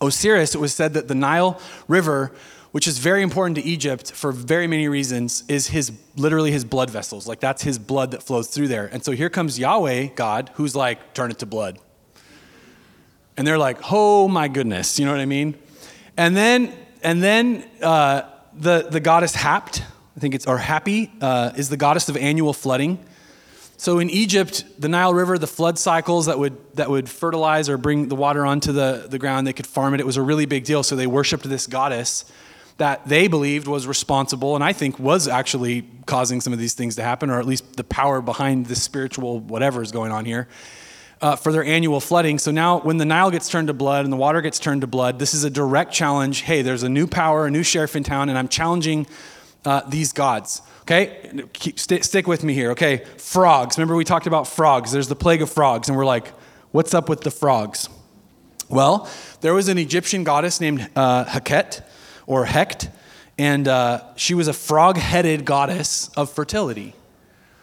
[0.00, 2.32] Osiris, it was said that the Nile River
[2.76, 6.90] which is very important to Egypt for very many reasons, is his literally his blood
[6.90, 7.26] vessels.
[7.26, 8.84] Like that's his blood that flows through there.
[8.92, 11.78] And so here comes Yahweh, God, who's like, turn it to blood.
[13.38, 15.54] And they're like, oh my goodness, you know what I mean?
[16.18, 16.70] And then
[17.02, 19.82] and then uh, the the goddess Hapt,
[20.14, 23.02] I think it's or Happy, uh, is the goddess of annual flooding.
[23.78, 27.78] So in Egypt, the Nile River, the flood cycles that would that would fertilize or
[27.78, 30.00] bring the water onto the, the ground, they could farm it.
[30.00, 30.82] It was a really big deal.
[30.82, 32.30] So they worshipped this goddess
[32.78, 36.96] that they believed was responsible and I think was actually causing some of these things
[36.96, 40.48] to happen, or at least the power behind the spiritual whatever is going on here.
[41.18, 42.38] Uh, for their annual flooding.
[42.38, 44.86] So now, when the Nile gets turned to blood and the water gets turned to
[44.86, 46.42] blood, this is a direct challenge.
[46.42, 49.06] Hey, there's a new power, a new sheriff in town, and I'm challenging
[49.64, 50.60] uh, these gods.
[50.82, 52.72] Okay, Keep, st- stick with me here.
[52.72, 53.78] Okay, frogs.
[53.78, 54.92] Remember we talked about frogs.
[54.92, 56.28] There's the plague of frogs, and we're like,
[56.72, 57.88] what's up with the frogs?
[58.68, 59.08] Well,
[59.40, 61.82] there was an Egyptian goddess named uh, Heket
[62.26, 62.90] or Hecht,
[63.38, 66.94] and uh, she was a frog headed goddess of fertility.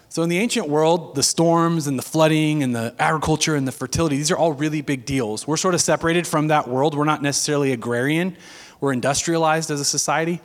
[0.09, 3.71] So, in the ancient world, the storms and the flooding and the agriculture and the
[3.71, 5.47] fertility, these are all really big deals.
[5.47, 6.95] We're sort of separated from that world.
[6.95, 8.37] We're not necessarily agrarian,
[8.79, 10.39] we're industrialized as a society.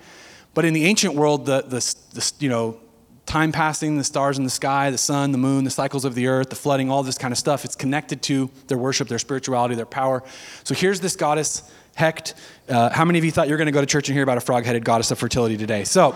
[0.55, 2.81] But in the ancient world, the, the, the you know,
[3.27, 6.27] time passing, the stars in the sky, the sun, the moon, the cycles of the
[6.27, 9.75] earth, the flooding, all this kind of stuff, it's connected to their worship, their spirituality,
[9.75, 10.23] their power.
[10.65, 12.35] So here's this goddess Hecht.
[12.69, 14.23] Uh, how many of you thought you were going to go to church and hear
[14.23, 15.83] about a frog headed goddess of fertility today?
[15.83, 16.15] So,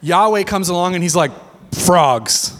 [0.00, 1.30] Yahweh comes along and he's like,
[1.72, 2.52] frogs.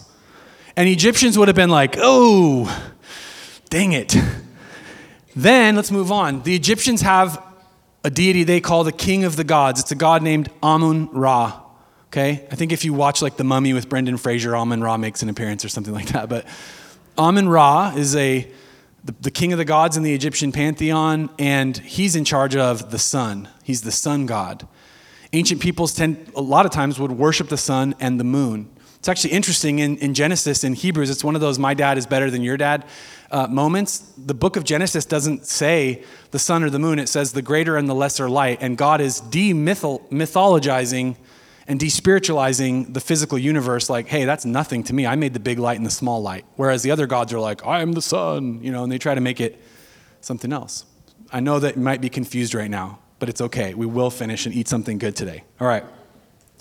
[0.77, 2.93] And Egyptians would have been like, oh,
[3.71, 4.15] dang it.
[5.35, 6.43] Then let's move on.
[6.43, 7.43] The Egyptians have
[8.05, 9.81] a deity they call the king of the gods.
[9.81, 11.61] It's a god named Amun Ra.
[12.09, 12.47] Okay?
[12.53, 15.29] I think if you watch like The Mummy with Brendan Fraser, Amun Ra makes an
[15.29, 16.29] appearance or something like that.
[16.29, 16.47] But
[17.19, 18.49] Amun Ra is a
[19.07, 22.91] the, the king of the gods in the Egyptian pantheon, and he's in charge of
[22.91, 23.49] the sun.
[23.63, 24.67] He's the sun god.
[25.33, 28.69] Ancient peoples tend, a lot of times, would worship the sun and the moon.
[28.97, 32.07] It's actually interesting in, in Genesis, in Hebrews, it's one of those my dad is
[32.07, 32.85] better than your dad
[33.31, 33.99] uh, moments.
[34.19, 37.77] The book of Genesis doesn't say the sun or the moon, it says the greater
[37.77, 38.59] and the lesser light.
[38.61, 41.17] And God is demythologizing
[41.69, 45.07] and despiritualizing the physical universe like, hey, that's nothing to me.
[45.07, 46.45] I made the big light and the small light.
[46.57, 49.15] Whereas the other gods are like, I am the sun, you know, and they try
[49.15, 49.61] to make it
[50.21, 50.85] something else.
[51.33, 53.75] I know that you might be confused right now, but it's okay.
[53.75, 55.43] We will finish and eat something good today.
[55.61, 55.85] All right.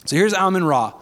[0.05, 0.93] So here's Amun Ra.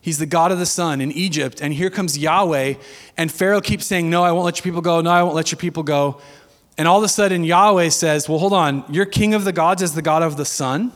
[0.00, 1.60] He's the God of the sun in Egypt.
[1.60, 2.74] And here comes Yahweh.
[3.16, 5.00] And Pharaoh keeps saying, No, I won't let your people go.
[5.00, 6.20] No, I won't let your people go.
[6.78, 8.84] And all of a sudden, Yahweh says, Well, hold on.
[8.88, 10.92] Your king of the gods is the God of the sun.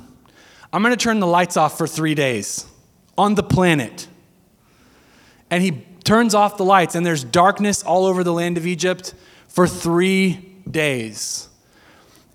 [0.73, 2.67] I'm going to turn the lights off for three days
[3.19, 4.07] on the planet.
[5.51, 9.15] And he turns off the lights, and there's darkness all over the land of Egypt
[9.49, 11.49] for three days.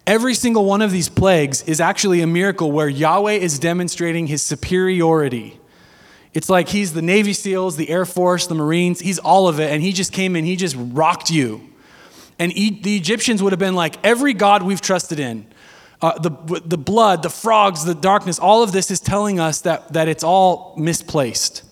[0.05, 4.43] Every single one of these plagues is actually a miracle where Yahweh is demonstrating his
[4.43, 5.59] superiority.
[6.33, 9.71] It's like he's the Navy SEALs, the Air Force, the Marines, he's all of it,
[9.71, 11.69] and he just came in, he just rocked you.
[12.37, 15.47] And the Egyptians would have been like, every God we've trusted in,
[16.01, 19.93] uh, the, the blood, the frogs, the darkness, all of this is telling us that,
[19.93, 21.63] that it's all misplaced.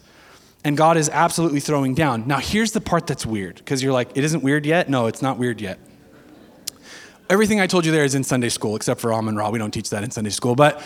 [0.64, 2.26] And God is absolutely throwing down.
[2.26, 4.90] Now, here's the part that's weird, because you're like, it isn't weird yet?
[4.90, 5.78] No, it's not weird yet.
[7.30, 9.50] Everything I told you there is in Sunday school, except for Amun Ra.
[9.50, 10.56] We don't teach that in Sunday school.
[10.56, 10.82] But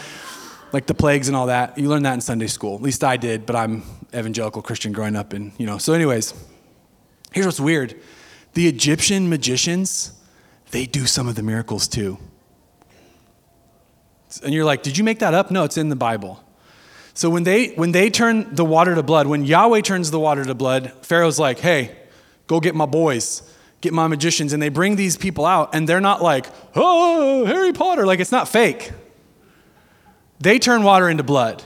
[0.71, 2.75] like the plagues and all that, you learn that in Sunday school.
[2.75, 5.33] At least I did, but I'm evangelical Christian growing up.
[5.33, 6.33] And, you know, so, anyways,
[7.33, 7.95] here's what's weird
[8.53, 10.13] the Egyptian magicians,
[10.71, 12.17] they do some of the miracles too.
[14.43, 15.51] And you're like, did you make that up?
[15.51, 16.43] No, it's in the Bible.
[17.17, 20.45] So when they when they turn the water to blood, when Yahweh turns the water
[20.45, 21.97] to blood, Pharaoh's like, "Hey,
[22.45, 23.41] go get my boys,
[23.81, 27.73] get my magicians," and they bring these people out, and they're not like, "Oh, Harry
[27.73, 28.91] Potter!" Like it's not fake.
[30.39, 31.63] They turn water into blood.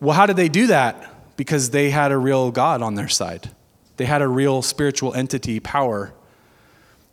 [0.00, 1.36] Well, how did they do that?
[1.36, 3.50] Because they had a real God on their side.
[3.98, 6.14] They had a real spiritual entity, power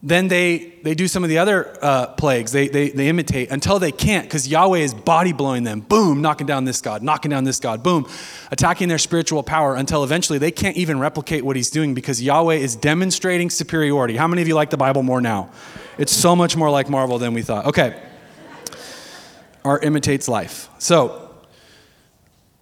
[0.01, 2.53] then they, they do some of the other uh, plagues.
[2.53, 5.81] They, they, they imitate until they can't because Yahweh is body blowing them.
[5.81, 7.83] Boom, knocking down this God, knocking down this God.
[7.83, 8.07] Boom,
[8.49, 12.55] attacking their spiritual power until eventually they can't even replicate what he's doing because Yahweh
[12.55, 14.15] is demonstrating superiority.
[14.15, 15.51] How many of you like the Bible more now?
[15.97, 17.65] It's so much more like Marvel than we thought.
[17.65, 18.01] Okay.
[19.65, 20.69] Art imitates life.
[20.79, 21.25] So,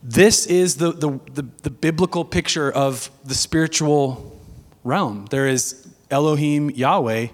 [0.02, 4.39] this is the, the, the, the biblical picture of the spiritual
[4.84, 5.28] realm.
[5.30, 7.28] There is Elohim, Yahweh,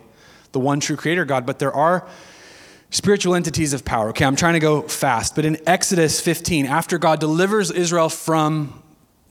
[0.51, 2.07] the one true creator God, but there are
[2.89, 4.09] spiritual entities of power.
[4.09, 8.81] Okay, I'm trying to go fast, but in Exodus 15, after God delivers Israel from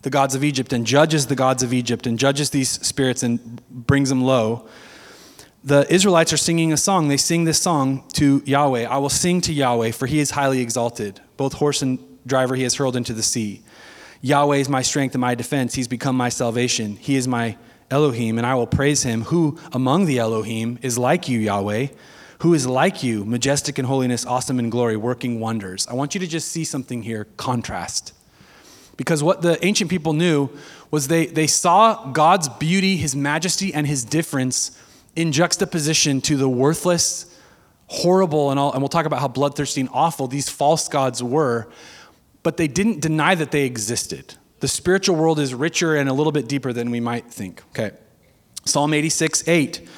[0.03, 3.65] the gods of Egypt and judges the gods of Egypt and judges these spirits and
[3.71, 4.67] brings them low,
[5.65, 7.07] the Israelites are singing a song.
[7.07, 10.61] They sing this song to Yahweh I will sing to Yahweh, for he is highly
[10.61, 11.21] exalted.
[11.37, 13.63] Both horse and driver he has hurled into the sea.
[14.23, 15.75] Yahweh is my strength and my defense.
[15.75, 16.97] He's become my salvation.
[16.97, 17.57] He is my
[17.93, 19.23] Elohim, and I will praise him.
[19.25, 21.89] Who among the Elohim is like you, Yahweh?
[22.41, 25.87] Who is like you, majestic in holiness, awesome in glory, working wonders?
[25.87, 28.15] I want you to just see something here contrast.
[28.97, 30.51] Because what the ancient people knew
[30.91, 34.77] was they, they saw God's beauty, his majesty, and his difference
[35.15, 37.39] in juxtaposition to the worthless,
[37.87, 41.69] horrible, and, all, and we'll talk about how bloodthirsty and awful these false gods were,
[42.43, 44.35] but they didn't deny that they existed.
[44.63, 47.65] The spiritual world is richer and a little bit deeper than we might think.
[47.71, 47.91] Okay.
[48.65, 49.89] Psalm 86, 8.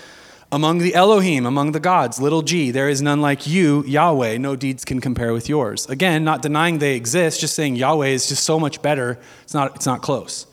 [0.50, 4.38] Among the Elohim, among the gods, little g, there is none like you, Yahweh.
[4.38, 5.84] No deeds can compare with yours.
[5.90, 9.18] Again, not denying they exist, just saying Yahweh is just so much better.
[9.42, 10.46] It's not, it's not close.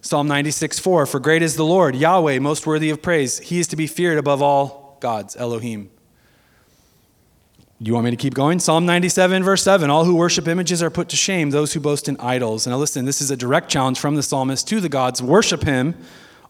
[0.00, 1.06] Psalm 96, 4.
[1.06, 3.38] For great is the Lord, Yahweh, most worthy of praise.
[3.38, 5.90] He is to be feared above all gods, Elohim.
[7.80, 8.58] You want me to keep going?
[8.58, 12.08] Psalm 97, verse 7 All who worship images are put to shame, those who boast
[12.08, 12.66] in idols.
[12.66, 15.22] Now, listen, this is a direct challenge from the psalmist to the gods.
[15.22, 15.94] Worship him,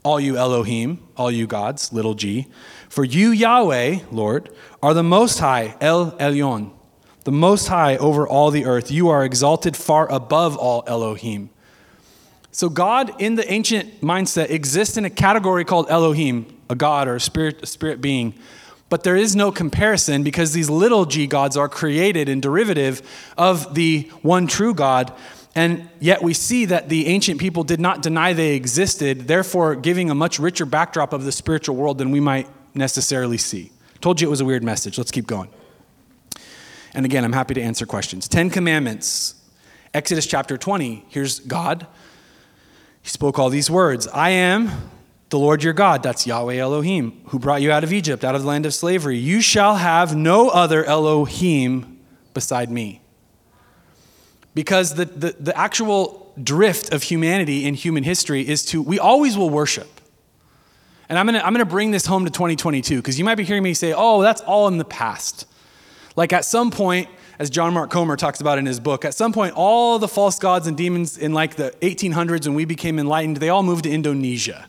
[0.03, 2.47] all you Elohim, all you gods, little g.
[2.89, 4.49] For you, Yahweh, Lord,
[4.83, 6.71] are the most high, El Elyon,
[7.25, 8.91] the most high over all the earth.
[8.91, 11.51] You are exalted far above all Elohim.
[12.53, 17.17] So, God in the ancient mindset exists in a category called Elohim, a God or
[17.17, 18.33] a spirit, a spirit being
[18.89, 23.03] but there is no comparison because these little g gods are created and derivative
[23.37, 25.13] of the one true God.
[25.55, 30.11] And yet we see that the ancient people did not deny they existed, therefore giving
[30.11, 33.73] a much richer backdrop of the spiritual world than we might necessarily see.
[34.01, 34.97] Told you it was a weird message.
[34.97, 35.51] Let's keep going.
[36.95, 38.29] And again, I'm happy to answer questions.
[38.29, 39.35] Ten Commandments,
[39.93, 41.05] Exodus chapter 20.
[41.09, 41.87] Here's God.
[43.03, 44.71] He spoke all these words I am
[45.31, 48.43] the Lord your God, that's Yahweh Elohim, who brought you out of Egypt, out of
[48.43, 49.19] the land of slavery.
[49.19, 52.01] You shall have no other Elohim
[52.33, 53.03] beside me.
[54.55, 59.37] Because the, the, the actual drift of humanity in human history is to, we always
[59.37, 59.89] will worship.
[61.09, 63.63] And I'm gonna, I'm gonna bring this home to 2022 because you might be hearing
[63.63, 65.47] me say, oh, that's all in the past.
[66.17, 69.33] Like at some point, as John Mark Comer talks about in his book, at some
[69.33, 73.37] point, all the false gods and demons in like the 1800s when we became enlightened,
[73.37, 74.67] they all moved to Indonesia.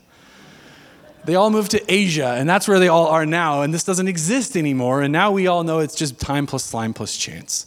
[1.25, 3.62] They all moved to Asia, and that's where they all are now.
[3.62, 5.01] And this doesn't exist anymore.
[5.01, 7.65] And now we all know it's just time plus slime plus chance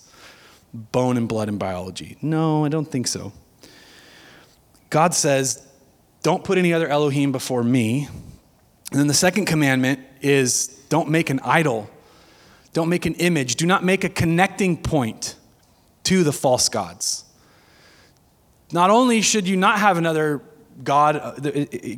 [0.73, 2.17] bone and blood and biology.
[2.23, 3.33] No, I don't think so.
[4.88, 5.67] God says,
[6.23, 8.09] don't put any other Elohim before me.
[8.91, 11.91] And then the second commandment is don't make an idol,
[12.73, 15.35] don't make an image, do not make a connecting point
[16.05, 17.25] to the false gods.
[18.73, 20.43] Not only should you not have another
[20.83, 21.33] God, uh,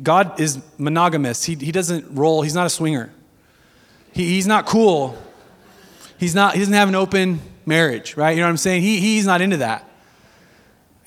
[0.03, 1.43] God is monogamous.
[1.43, 3.11] He, he doesn't roll, he's not a swinger.
[4.11, 5.17] He, he's not cool.
[6.17, 8.31] He's not, he doesn't have an open marriage, right?
[8.31, 8.81] You know what I'm saying?
[8.81, 9.89] He, he's not into that.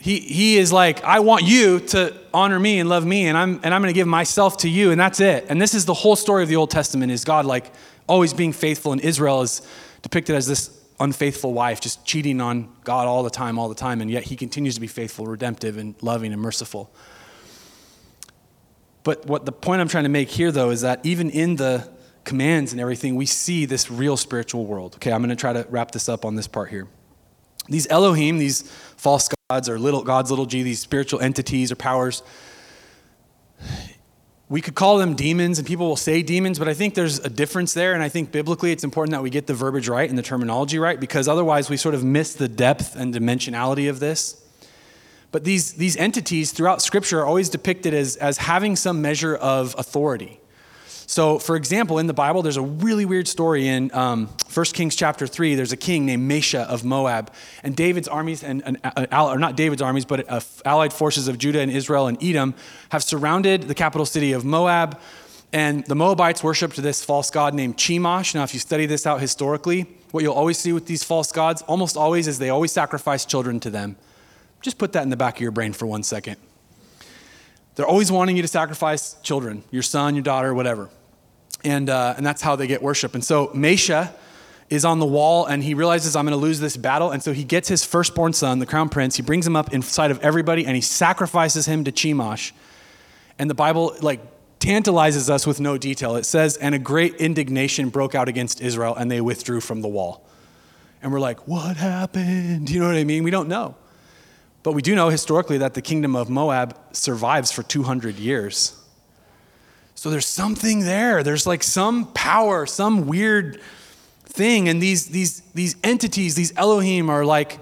[0.01, 3.61] He, he is like, I want you to honor me and love me, and I'm,
[3.65, 5.47] and I'm going to give myself to you, and that's it.
[5.49, 7.73] And this is the whole story of the Old Testament is God like
[8.07, 9.63] always being faithful, and Israel is
[10.03, 14.01] depicted as this unfaithful wife, just cheating on God all the time, all the time,
[14.01, 16.91] and yet he continues to be faithful, redemptive, and loving and merciful.
[19.09, 21.88] But what the point I'm trying to make here, though, is that even in the
[22.25, 24.97] commands and everything, we see this real spiritual world.
[24.97, 26.87] Okay, I'm going to try to wrap this up on this part here.
[27.71, 32.23] These Elohim, these false gods or little gods, little g, these spiritual entities or powers,
[34.51, 37.31] we could call them demons, and people will say demons, but I think there's a
[37.31, 37.94] difference there.
[37.94, 40.79] And I think biblically it's important that we get the verbiage right and the terminology
[40.79, 44.44] right because otherwise we sort of miss the depth and dimensionality of this.
[45.31, 49.75] But these, these entities throughout Scripture are always depicted as, as having some measure of
[49.79, 50.41] authority.
[51.07, 54.95] So, for example, in the Bible, there's a really weird story in um, 1 Kings
[54.95, 55.55] chapter 3.
[55.55, 59.57] There's a king named Mesha of Moab, and David's armies, and, and uh, or not
[59.57, 62.55] David's armies, but uh, allied forces of Judah and Israel and Edom
[62.91, 65.01] have surrounded the capital city of Moab.
[65.51, 68.35] And the Moabites worshiped this false god named Chemosh.
[68.35, 71.62] Now, if you study this out historically, what you'll always see with these false gods,
[71.62, 73.97] almost always, is they always sacrifice children to them.
[74.61, 76.37] Just put that in the back of your brain for one second.
[77.75, 80.90] They're always wanting you to sacrifice children, your son, your daughter, whatever.
[81.64, 83.14] And, uh, and that's how they get worship.
[83.14, 84.12] And so Mesha
[84.68, 87.11] is on the wall and he realizes I'm going to lose this battle.
[87.11, 89.83] And so he gets his firstborn son, the crown prince, he brings him up in
[89.83, 92.53] sight of everybody and he sacrifices him to Chemosh.
[93.38, 94.21] And the Bible, like,
[94.59, 96.16] tantalizes us with no detail.
[96.16, 99.88] It says, and a great indignation broke out against Israel and they withdrew from the
[99.88, 100.29] wall.
[101.01, 102.68] And we're like, what happened?
[102.71, 103.23] You know what I mean?
[103.23, 103.77] We don't know.
[104.69, 108.77] But we do know historically that the kingdom of Moab survives for 200 years.
[109.95, 111.23] So there's something there.
[111.23, 113.63] There's like some power, some weird
[114.27, 114.69] thing.
[114.69, 117.61] And these, these, these entities, these Elohim, are like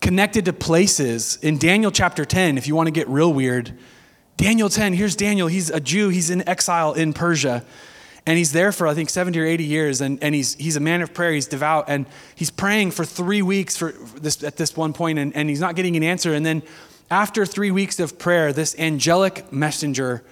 [0.00, 1.36] connected to places.
[1.42, 3.76] In Daniel chapter 10, if you want to get real weird,
[4.38, 5.46] Daniel 10, here's Daniel.
[5.46, 7.66] He's a Jew, he's in exile in Persia.
[8.26, 10.00] And he's there for, I think, 70 or 80 years.
[10.00, 11.32] And, and he's, he's a man of prayer.
[11.32, 11.86] He's devout.
[11.88, 15.60] And he's praying for three weeks for this, at this one point, and, and he's
[15.60, 16.34] not getting an answer.
[16.34, 16.62] And then
[17.10, 20.22] after three weeks of prayer, this angelic messenger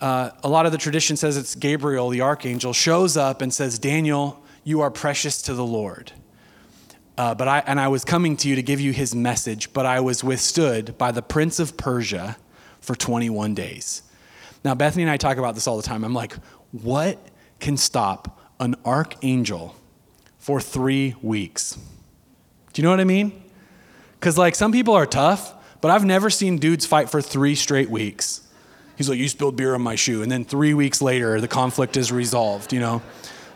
[0.00, 3.78] uh, a lot of the tradition says it's Gabriel, the archangel, shows up and says,
[3.78, 6.12] Daniel, you are precious to the Lord.
[7.16, 9.86] Uh, but I, and I was coming to you to give you his message, but
[9.86, 12.36] I was withstood by the prince of Persia
[12.80, 14.02] for 21 days.
[14.64, 16.04] Now, Bethany and I talk about this all the time.
[16.04, 16.36] I'm like,
[16.82, 17.18] what
[17.60, 19.76] can stop an archangel
[20.38, 21.78] for three weeks?
[22.72, 23.42] Do you know what I mean?
[24.18, 27.90] Because, like, some people are tough, but I've never seen dudes fight for three straight
[27.90, 28.46] weeks.
[28.96, 30.22] He's like, You spilled beer on my shoe.
[30.22, 33.02] And then three weeks later, the conflict is resolved, you know?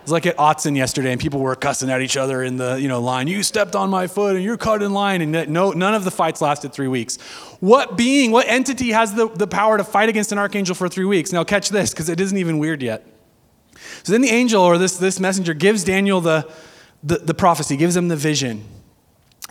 [0.01, 2.77] It was like at Autzen yesterday, and people were cussing at each other in the
[2.81, 3.29] you know line.
[3.29, 5.21] You stepped on my foot, and you're cut in line.
[5.21, 7.19] And no, none of the fights lasted three weeks.
[7.61, 11.05] What being, what entity has the, the power to fight against an archangel for three
[11.05, 11.33] weeks?
[11.33, 13.07] Now catch this, because it isn't even weird yet.
[14.03, 16.51] So then the angel or this, this messenger gives Daniel the,
[17.03, 18.65] the, the prophecy, gives him the vision.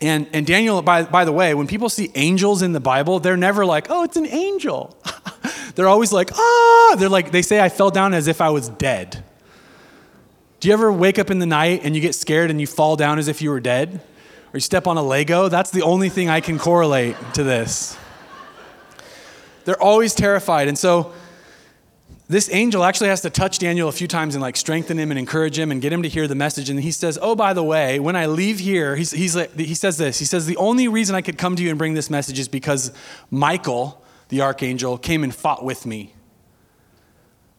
[0.02, 3.38] And, and Daniel, by, by the way, when people see angels in the Bible, they're
[3.38, 4.98] never like, oh, it's an angel.
[5.76, 8.70] they're always like, ah, they're like, they say I fell down as if I was
[8.70, 9.24] dead.
[10.60, 12.96] Do you ever wake up in the night and you get scared and you fall
[12.96, 14.02] down as if you were dead?
[14.52, 15.48] Or you step on a Lego?
[15.48, 17.98] That's the only thing I can correlate to this.
[19.66, 20.68] They're always terrified.
[20.68, 21.14] And so
[22.30, 25.18] this angel actually has to touch Daniel a few times and like strengthen him and
[25.18, 26.70] encourage him and get him to hear the message.
[26.70, 29.74] And he says, Oh, by the way, when I leave here, he's, he's like, he
[29.74, 30.20] says this.
[30.20, 32.48] He says, The only reason I could come to you and bring this message is
[32.48, 32.94] because
[33.32, 36.14] Michael, the archangel, came and fought with me.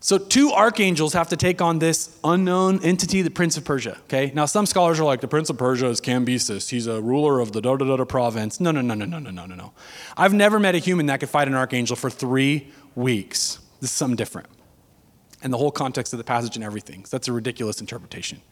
[0.02, 3.98] So, two archangels have to take on this unknown entity, the Prince of Persia.
[4.04, 4.30] Okay.
[4.36, 6.70] Now, some scholars are like, the Prince of Persia is Cambyses.
[6.70, 8.60] He's a ruler of the da da da province.
[8.60, 9.72] No, no, no, no, no, no, no, no, no.
[10.16, 13.58] I've never met a human that could fight an archangel for three weeks.
[13.80, 14.46] This is something different.
[15.42, 17.04] And the whole context of the passage and everything.
[17.04, 18.42] So that's a ridiculous interpretation.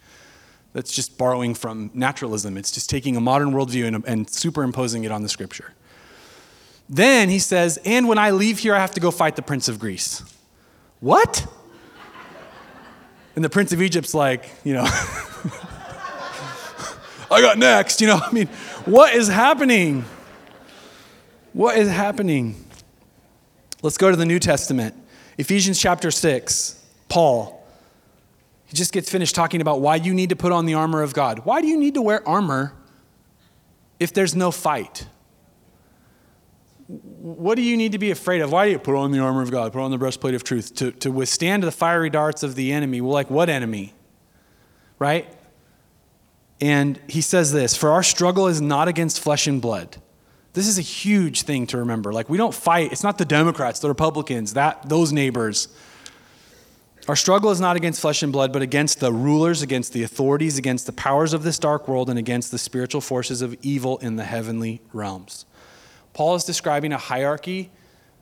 [0.73, 2.57] That's just borrowing from naturalism.
[2.57, 5.75] It's just taking a modern worldview and, and superimposing it on the scripture.
[6.89, 9.69] Then he says, and when I leave here, I have to go fight the Prince
[9.69, 10.23] of Greece.
[11.01, 11.47] What?
[13.37, 14.85] And the Prince of Egypt's like, you know,
[17.31, 18.47] I got next, you know, I mean,
[18.85, 20.07] what is happening?
[21.53, 22.65] What is happening?
[23.83, 24.95] Let's go to the New Testament.
[25.37, 26.78] Ephesians chapter 6,
[27.09, 27.67] Paul.
[28.67, 31.15] He just gets finished talking about why you need to put on the armor of
[31.15, 31.41] God.
[31.41, 32.75] Why do you need to wear armor
[33.99, 35.07] if there's no fight?
[36.89, 38.51] what do you need to be afraid of?
[38.51, 40.75] Why do you put on the armor of God, put on the breastplate of truth
[40.77, 43.03] to, to withstand the fiery darts of the enemy?
[43.03, 43.93] Well, like what enemy?
[44.99, 45.31] Right?
[46.61, 49.99] And he says this For our struggle is not against flesh and blood.
[50.55, 52.11] This is a huge thing to remember.
[52.11, 55.69] Like, we don't fight, it's not the Democrats, the Republicans, that, those neighbors.
[57.09, 60.59] Our struggle is not against flesh and blood, but against the rulers, against the authorities,
[60.59, 64.17] against the powers of this dark world, and against the spiritual forces of evil in
[64.17, 65.47] the heavenly realms.
[66.13, 67.71] Paul is describing a hierarchy,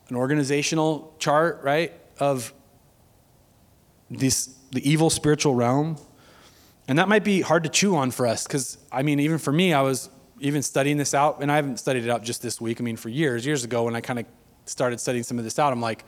[0.08, 2.54] an organizational chart, right, of
[4.08, 5.96] this, the evil spiritual realm.
[6.86, 9.52] And that might be hard to chew on for us because, I mean, even for
[9.52, 12.60] me, I was even studying this out, and I haven't studied it out just this
[12.60, 12.80] week.
[12.80, 14.26] I mean, for years, years ago, when I kind of
[14.66, 16.04] started studying some of this out, I'm like,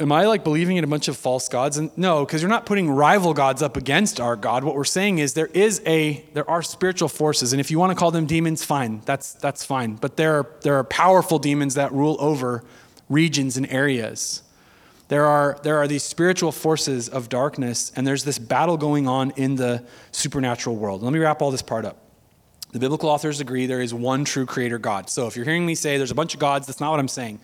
[0.00, 1.76] Am I like believing in a bunch of false gods?
[1.76, 4.62] And no, because you're not putting rival gods up against our God.
[4.62, 7.90] What we're saying is there is a there are spiritual forces, and if you want
[7.90, 9.02] to call them demons, fine.
[9.04, 9.96] That's that's fine.
[9.96, 12.62] But there are there are powerful demons that rule over
[13.08, 14.42] regions and areas.
[15.08, 19.32] There are there are these spiritual forces of darkness, and there's this battle going on
[19.32, 19.82] in the
[20.12, 21.02] supernatural world.
[21.02, 21.96] Let me wrap all this part up.
[22.70, 25.10] The biblical authors agree there is one true creator God.
[25.10, 27.08] So if you're hearing me say there's a bunch of gods, that's not what I'm
[27.08, 27.40] saying.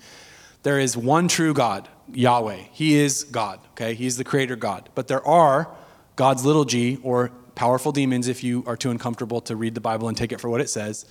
[0.64, 2.56] There is one true God, Yahweh.
[2.72, 3.94] He is God, okay?
[3.94, 4.88] He's the creator God.
[4.94, 5.68] But there are
[6.16, 10.08] God's little g, or powerful demons, if you are too uncomfortable to read the Bible
[10.08, 11.04] and take it for what it says.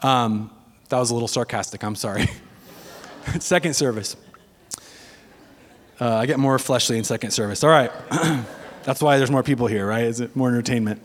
[0.00, 0.50] Um,
[0.90, 2.28] that was a little sarcastic, I'm sorry.
[3.40, 4.16] second service.
[5.98, 7.64] Uh, I get more fleshly in second service.
[7.64, 7.90] All right.
[8.82, 10.04] That's why there's more people here, right?
[10.04, 11.02] Is it more entertainment?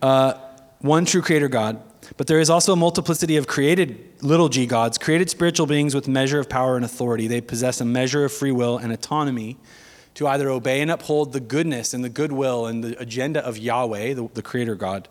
[0.00, 0.34] Uh,
[0.80, 1.82] one true creator God
[2.16, 6.08] but there is also a multiplicity of created little g gods, created spiritual beings with
[6.08, 7.26] measure of power and authority.
[7.26, 9.56] They possess a measure of free will and autonomy
[10.14, 14.14] to either obey and uphold the goodness and the goodwill and the agenda of Yahweh,
[14.14, 15.08] the, the creator God,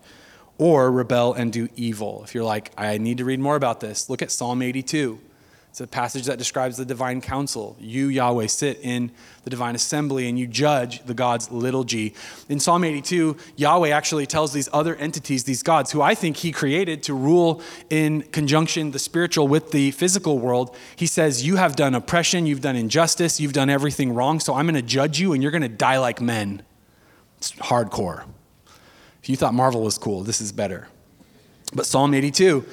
[0.58, 2.24] or rebel and do evil.
[2.24, 5.20] If you're like, I need to read more about this, look at Psalm 82.
[5.74, 7.76] It's a passage that describes the divine council.
[7.80, 9.10] You, Yahweh, sit in
[9.44, 12.14] the divine assembly and you judge the gods little g.
[12.48, 16.52] In Psalm 82, Yahweh actually tells these other entities, these gods, who I think he
[16.52, 17.60] created to rule
[17.90, 20.78] in conjunction the spiritual with the physical world.
[20.96, 24.68] He says, You have done oppression, you've done injustice, you've done everything wrong, so I'm
[24.68, 26.62] going to judge you and you're going to die like men.
[27.40, 28.26] It's hardcore.
[29.24, 30.88] If you thought Marvel was cool, this is better.
[31.74, 32.64] But Psalm 82,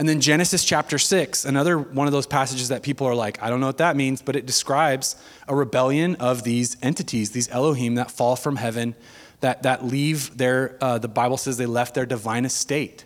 [0.00, 3.50] and then Genesis chapter 6, another one of those passages that people are like, I
[3.50, 5.14] don't know what that means, but it describes
[5.46, 8.94] a rebellion of these entities, these Elohim that fall from heaven,
[9.40, 13.04] that, that leave their, uh, the Bible says they left their divine estate.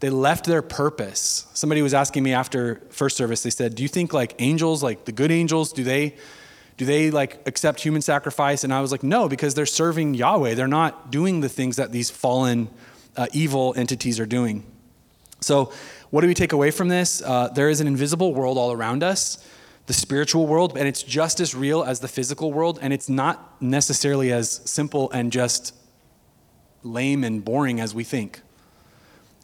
[0.00, 1.46] They left their purpose.
[1.52, 5.04] Somebody was asking me after first service, they said, Do you think like angels, like
[5.04, 6.16] the good angels, do they,
[6.78, 8.64] do they like accept human sacrifice?
[8.64, 10.54] And I was like, No, because they're serving Yahweh.
[10.54, 12.70] They're not doing the things that these fallen
[13.14, 14.64] uh, evil entities are doing.
[15.44, 15.72] So
[16.14, 17.20] what do we take away from this?
[17.22, 19.44] Uh, there is an invisible world all around us,
[19.86, 23.60] the spiritual world, and it's just as real as the physical world, and it's not
[23.60, 25.74] necessarily as simple and just
[26.84, 28.42] lame and boring as we think.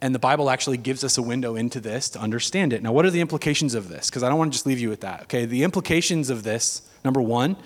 [0.01, 2.81] And the Bible actually gives us a window into this to understand it.
[2.81, 4.09] Now, what are the implications of this?
[4.09, 5.23] Because I don't want to just leave you with that.
[5.23, 7.57] Okay, the implications of this number one,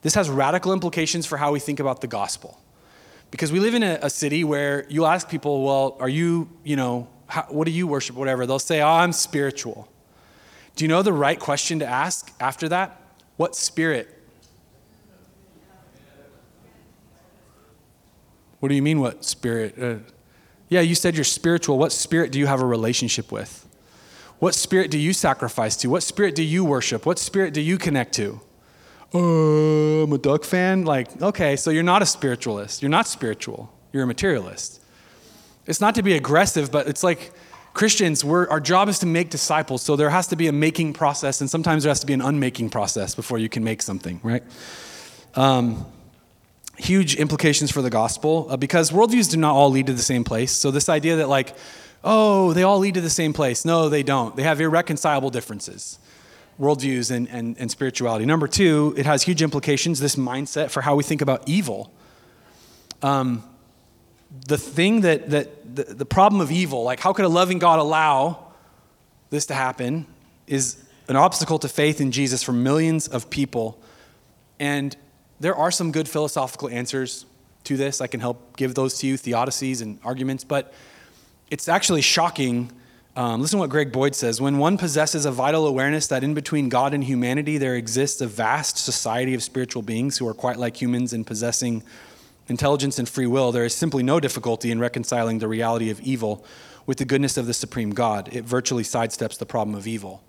[0.00, 2.58] this has radical implications for how we think about the gospel.
[3.30, 6.76] Because we live in a, a city where you ask people, well, are you, you
[6.76, 9.88] know, how, what do you worship, whatever, they'll say, oh, I'm spiritual.
[10.76, 13.00] Do you know the right question to ask after that?
[13.36, 14.08] What spirit?
[18.58, 19.74] What do you mean, what spirit?
[19.80, 19.96] Uh,
[20.68, 21.78] yeah, you said you're spiritual.
[21.78, 23.66] What spirit do you have a relationship with?
[24.38, 25.88] What spirit do you sacrifice to?
[25.88, 27.06] What spirit do you worship?
[27.06, 28.40] What spirit do you connect to?
[29.14, 30.84] Uh, I'm a duck fan.
[30.84, 32.82] Like, okay, so you're not a spiritualist.
[32.82, 33.72] You're not spiritual.
[33.92, 34.82] You're a materialist.
[35.70, 37.32] It's not to be aggressive, but it's like
[37.74, 39.82] Christians, our job is to make disciples.
[39.82, 42.20] So there has to be a making process, and sometimes there has to be an
[42.20, 44.42] unmaking process before you can make something, right?
[45.36, 45.86] Um,
[46.76, 50.24] huge implications for the gospel uh, because worldviews do not all lead to the same
[50.24, 50.50] place.
[50.50, 51.54] So this idea that, like,
[52.02, 53.64] oh, they all lead to the same place.
[53.64, 54.34] No, they don't.
[54.34, 56.00] They have irreconcilable differences,
[56.58, 58.26] worldviews and, and, and spirituality.
[58.26, 61.92] Number two, it has huge implications, this mindset for how we think about evil.
[63.02, 63.44] Um,
[64.30, 67.78] the thing that, that the, the problem of evil, like how could a loving God
[67.78, 68.52] allow
[69.30, 70.06] this to happen,
[70.46, 73.80] is an obstacle to faith in Jesus for millions of people.
[74.58, 74.96] And
[75.40, 77.26] there are some good philosophical answers
[77.64, 78.00] to this.
[78.00, 80.72] I can help give those to you, theodicies and arguments, but
[81.50, 82.70] it's actually shocking.
[83.16, 84.40] Um, listen to what Greg Boyd says.
[84.40, 88.26] When one possesses a vital awareness that in between God and humanity there exists a
[88.26, 91.82] vast society of spiritual beings who are quite like humans in possessing
[92.50, 96.44] intelligence and free will, there is simply no difficulty in reconciling the reality of evil
[96.84, 98.28] with the goodness of the supreme God.
[98.32, 100.22] It virtually sidesteps the problem of evil.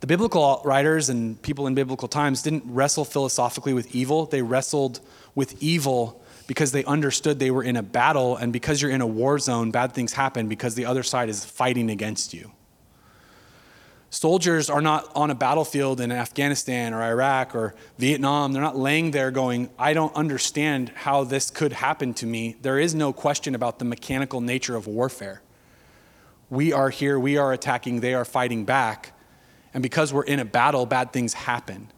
[0.00, 5.00] The biblical writers and people in biblical times didn't wrestle philosophically with evil, they wrestled
[5.34, 9.06] with evil because they understood they were in a battle, and because you're in a
[9.06, 12.50] war zone, bad things happen because the other side is fighting against you.
[14.12, 18.52] Soldiers are not on a battlefield in Afghanistan or Iraq or Vietnam.
[18.52, 22.56] They're not laying there going, I don't understand how this could happen to me.
[22.60, 25.40] There is no question about the mechanical nature of warfare.
[26.50, 29.18] We are here, we are attacking, they are fighting back.
[29.72, 31.90] And because we're in a battle, bad things happen.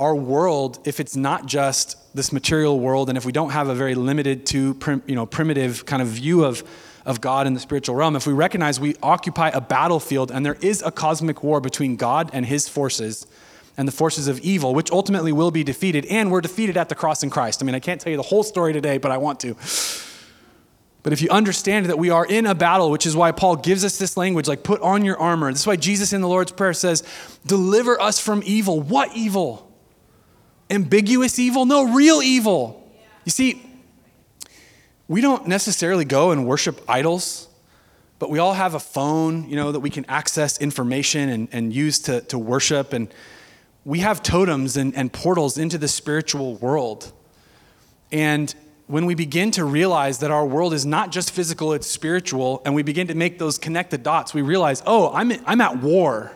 [0.00, 3.76] Our world, if it's not just this material world, and if we don't have a
[3.76, 6.64] very limited to you know, primitive kind of view of
[7.04, 10.56] of God in the spiritual realm, if we recognize we occupy a battlefield and there
[10.60, 13.26] is a cosmic war between God and his forces
[13.76, 16.94] and the forces of evil, which ultimately will be defeated, and we're defeated at the
[16.94, 17.62] cross in Christ.
[17.62, 19.56] I mean, I can't tell you the whole story today, but I want to.
[21.02, 23.84] But if you understand that we are in a battle, which is why Paul gives
[23.84, 25.50] us this language like, put on your armor.
[25.50, 27.02] This is why Jesus in the Lord's Prayer says,
[27.44, 28.80] deliver us from evil.
[28.80, 29.68] What evil?
[30.70, 31.66] Ambiguous evil?
[31.66, 32.88] No, real evil.
[33.24, 33.62] You see,
[35.08, 37.48] we don't necessarily go and worship idols,
[38.18, 41.72] but we all have a phone, you know, that we can access information and, and
[41.72, 42.92] use to, to worship.
[42.92, 43.12] And
[43.84, 47.12] we have totems and, and portals into the spiritual world.
[48.12, 48.54] And
[48.86, 52.74] when we begin to realize that our world is not just physical, it's spiritual, and
[52.74, 56.32] we begin to make those connected dots, we realize, oh, I'm, I'm at war.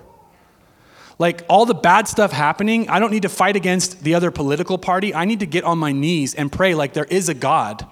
[1.18, 4.76] Like all the bad stuff happening, I don't need to fight against the other political
[4.76, 5.14] party.
[5.14, 7.86] I need to get on my knees and pray like there is a God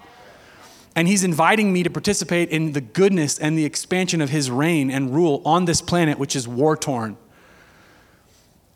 [0.95, 4.89] and he's inviting me to participate in the goodness and the expansion of his reign
[4.89, 7.17] and rule on this planet, which is war torn.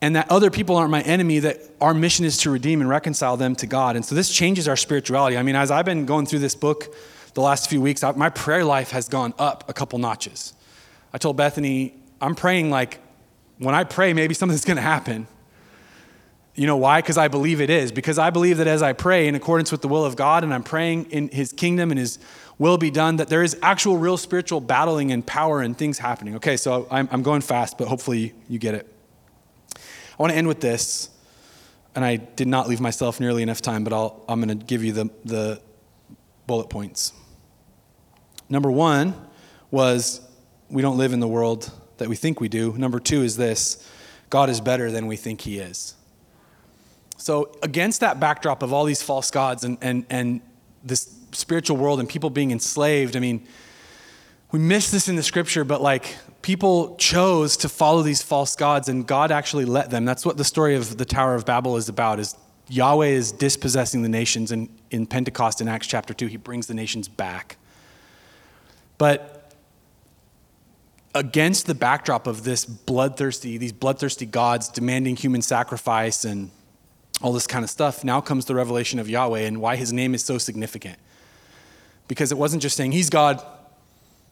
[0.02, 3.38] And that other people aren't my enemy, that our mission is to redeem and reconcile
[3.38, 3.96] them to God.
[3.96, 5.38] And so this changes our spirituality.
[5.38, 6.94] I mean, as I've been going through this book
[7.34, 10.54] the last few weeks, my prayer life has gone up a couple notches.
[11.14, 13.00] I told Bethany, I'm praying like
[13.58, 15.28] when I pray, maybe something's going to happen.
[16.60, 17.00] You know why?
[17.00, 17.90] Because I believe it is.
[17.94, 20.54] Because I believe that as I pray in accordance with the will of God and
[20.54, 22.20] I'm praying in His kingdom and His
[22.58, 26.36] will be done, that there is actual, real spiritual battling and power and things happening.
[26.36, 28.94] Okay, so I'm, I'm going fast, but hopefully you get it.
[29.78, 29.80] I
[30.18, 31.10] want to end with this,
[31.96, 34.84] and I did not leave myself nearly enough time, but I'll, I'm going to give
[34.84, 35.62] you the, the
[36.46, 37.14] bullet points.
[38.50, 39.14] Number one
[39.72, 40.20] was
[40.70, 42.74] we don't live in the world that we think we do.
[42.78, 43.90] Number two is this
[44.30, 45.96] God is better than we think He is.
[47.20, 50.40] So, against that backdrop of all these false gods and, and, and
[50.86, 53.46] this spiritual world and people being enslaved, I mean,
[54.54, 58.88] we miss this in the scripture, but like people chose to follow these false gods
[58.88, 60.06] and God actually let them.
[60.06, 62.38] That's what the story of the Tower of Babel is about is
[62.70, 66.74] Yahweh is dispossessing the nations and in Pentecost in Acts chapter 2 he brings the
[66.74, 67.58] nations back.
[68.98, 69.54] But
[71.14, 76.50] against the backdrop of this bloodthirsty these bloodthirsty gods demanding human sacrifice and
[77.22, 80.14] all this kind of stuff, now comes the revelation of Yahweh and why his name
[80.14, 80.98] is so significant.
[82.08, 83.42] Because it wasn't just saying he's God,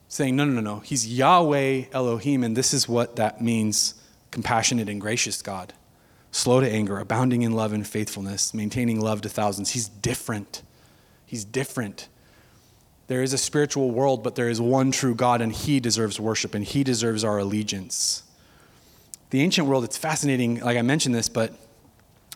[0.07, 3.95] saying, no, no, no, no, he's Yahweh Elohim, and this is what that means
[4.31, 5.73] compassionate and gracious God,
[6.31, 9.71] slow to anger, abounding in love and faithfulness, maintaining love to thousands.
[9.71, 10.63] He's different.
[11.25, 12.07] He's different.
[13.07, 16.53] There is a spiritual world, but there is one true God, and he deserves worship,
[16.55, 18.23] and he deserves our allegiance.
[19.29, 21.53] The ancient world, it's fascinating, like I mentioned this, but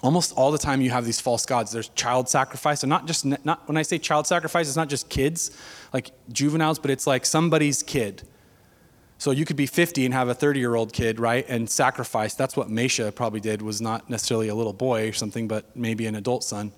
[0.02, 3.26] almost all the time you have these false gods there's child sacrifice and not just
[3.26, 5.52] not when i say child sacrifice it's not just kids
[5.94, 8.24] like juveniles but it's like somebody's kid
[9.18, 12.34] so you could be 50 and have a 30 year old kid right and sacrifice
[12.34, 16.08] that's what mesha probably did was not necessarily a little boy or something but maybe
[16.08, 16.72] an adult son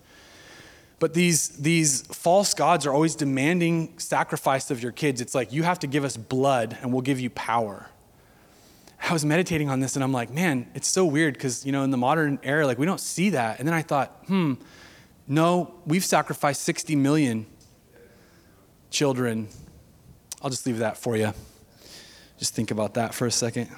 [1.04, 5.20] But these, these false gods are always demanding sacrifice of your kids.
[5.20, 7.88] It's like, you have to give us blood and we'll give you power.
[9.10, 11.84] I was meditating on this and I'm like, man, it's so weird because, you know,
[11.84, 13.60] in the modern era, like we don't see that.
[13.60, 14.54] And then I thought, hmm,
[15.28, 17.46] no, we've sacrificed 60 million
[18.90, 19.50] children.
[20.42, 21.34] I'll just leave that for you.
[22.40, 23.70] Just think about that for a second.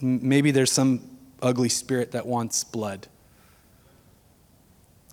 [0.00, 1.00] Maybe there's some
[1.40, 3.08] ugly spirit that wants blood.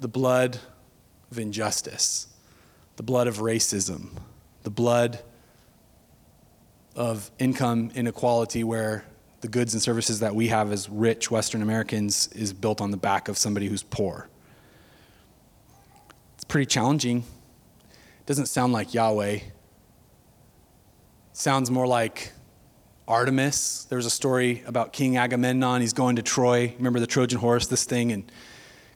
[0.02, 0.60] The blood
[1.32, 2.28] of injustice,
[2.98, 4.10] the blood of racism,
[4.64, 5.20] the blood
[6.96, 9.06] of income inequality where
[9.42, 12.98] the goods and services that we have as rich Western Americans is built on the
[12.98, 14.30] back of somebody who's poor.
[16.36, 17.20] It's pretty challenging.
[17.20, 19.40] It doesn't sound like Yahweh.
[21.34, 22.34] Sounds more like
[23.08, 23.86] Artemis.
[23.90, 25.82] There's a story about King Agamemnon.
[25.82, 26.74] He's going to Troy.
[26.78, 28.12] Remember the Trojan horse, this thing?
[28.12, 28.30] And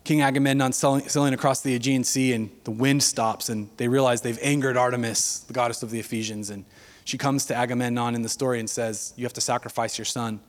[0.04, 4.22] King Agamemnon sailing, sailing across the Aegean Sea, and the wind stops, and they realize
[4.22, 6.50] they've angered Artemis, the goddess of the Ephesians.
[6.50, 6.66] And
[7.06, 10.40] she comes to Agamemnon in the story and says, You have to sacrifice your son.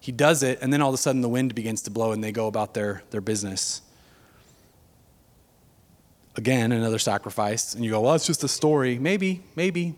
[0.00, 2.24] He does it, and then all of a sudden the wind begins to blow, and
[2.24, 3.82] they go about their, their business.
[6.36, 7.74] Again, another sacrifice.
[7.74, 8.98] And you go, Well, it's just a story.
[8.98, 9.94] Maybe, maybe.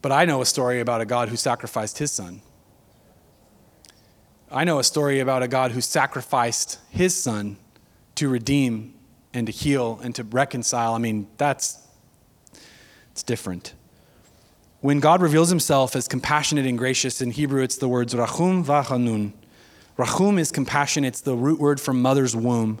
[0.00, 2.40] But I know a story about a God who sacrificed his son.
[4.50, 7.56] I know a story about a God who sacrificed his son
[8.14, 8.94] to redeem
[9.34, 10.94] and to heal and to reconcile.
[10.94, 11.85] I mean, that's
[13.16, 13.72] it's different.
[14.82, 19.32] When God reveals himself as compassionate and gracious, in Hebrew it's the words rachum v'chanun.
[19.96, 22.78] Rachum is compassion, it's the root word from mother's womb.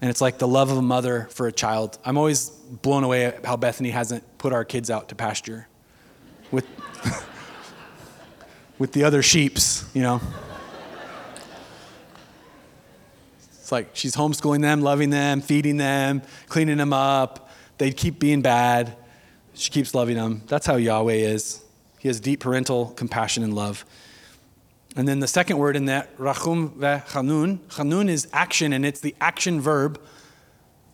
[0.00, 1.98] And it's like the love of a mother for a child.
[2.04, 5.66] I'm always blown away at how Bethany hasn't put our kids out to pasture
[6.52, 6.64] with,
[8.78, 10.20] with the other sheeps, you know.
[13.54, 17.50] It's like she's homeschooling them, loving them, feeding them, cleaning them up.
[17.78, 18.98] They keep being bad.
[19.54, 20.42] She keeps loving them.
[20.46, 21.62] That's how Yahweh is.
[21.98, 23.84] He has deep parental compassion and love.
[24.96, 27.58] And then the second word in that, rachum ve'chanun.
[27.68, 30.00] Chanun is action, and it's the action verb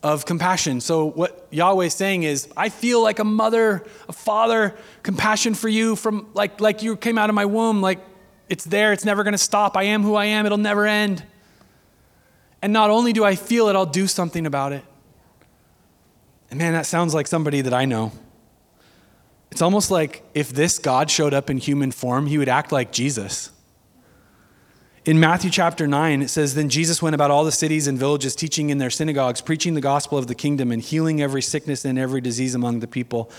[0.01, 0.79] of compassion.
[0.79, 5.67] So what Yahweh is saying is, I feel like a mother, a father, compassion for
[5.67, 7.99] you from like like you came out of my womb, like
[8.47, 9.75] it's there, it's never gonna stop.
[9.75, 11.23] I am who I am, it'll never end.
[12.61, 14.83] And not only do I feel it, I'll do something about it.
[16.49, 18.11] And man, that sounds like somebody that I know.
[19.51, 22.91] It's almost like if this God showed up in human form, he would act like
[22.91, 23.51] Jesus.
[25.05, 28.35] In Matthew chapter 9, it says, Then Jesus went about all the cities and villages,
[28.35, 31.97] teaching in their synagogues, preaching the gospel of the kingdom, and healing every sickness and
[31.97, 33.31] every disease among the people.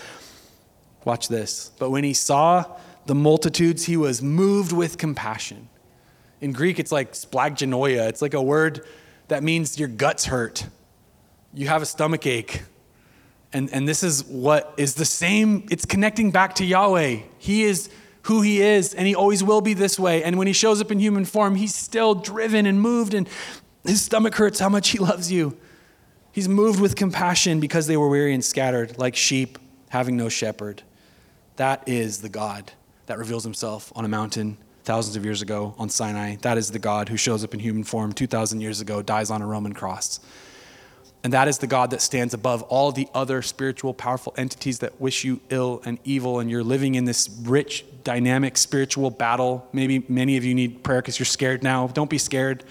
[1.05, 1.71] Watch this.
[1.79, 2.65] But when he saw
[3.05, 5.69] the multitudes, he was moved with compassion.
[6.41, 8.09] In Greek, it's like splaggenoia.
[8.09, 8.85] It's like a word
[9.27, 10.65] that means your guts hurt.
[11.53, 12.63] You have a stomach ache.
[13.53, 17.19] And, and this is what is the same, it's connecting back to Yahweh.
[17.37, 17.89] He is
[18.23, 20.23] who he is, and he always will be this way.
[20.23, 23.27] And when he shows up in human form, he's still driven and moved, and
[23.83, 25.57] his stomach hurts how much he loves you.
[26.31, 29.57] He's moved with compassion because they were weary and scattered, like sheep
[29.89, 30.83] having no shepherd.
[31.57, 32.71] That is the God
[33.07, 36.37] that reveals himself on a mountain thousands of years ago on Sinai.
[36.37, 39.41] That is the God who shows up in human form 2,000 years ago, dies on
[39.41, 40.19] a Roman cross.
[41.23, 44.99] And that is the God that stands above all the other spiritual, powerful entities that
[44.99, 46.39] wish you ill and evil.
[46.39, 49.67] And you're living in this rich, dynamic spiritual battle.
[49.71, 51.87] Maybe many of you need prayer because you're scared now.
[51.87, 52.63] Don't be scared.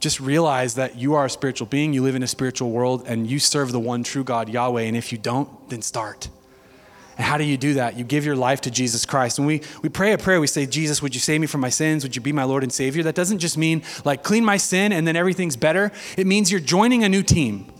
[0.00, 1.92] Just realize that you are a spiritual being.
[1.92, 4.82] You live in a spiritual world and you serve the one true God, Yahweh.
[4.82, 6.28] And if you don't, then start.
[7.18, 7.98] And how do you do that?
[7.98, 9.38] You give your life to Jesus Christ.
[9.38, 11.68] And we, we pray a prayer, we say, Jesus, would you save me from my
[11.68, 12.04] sins?
[12.04, 13.02] Would you be my Lord and Savior?
[13.02, 15.90] That doesn't just mean like clean my sin and then everything's better.
[16.16, 17.72] It means you're joining a new team.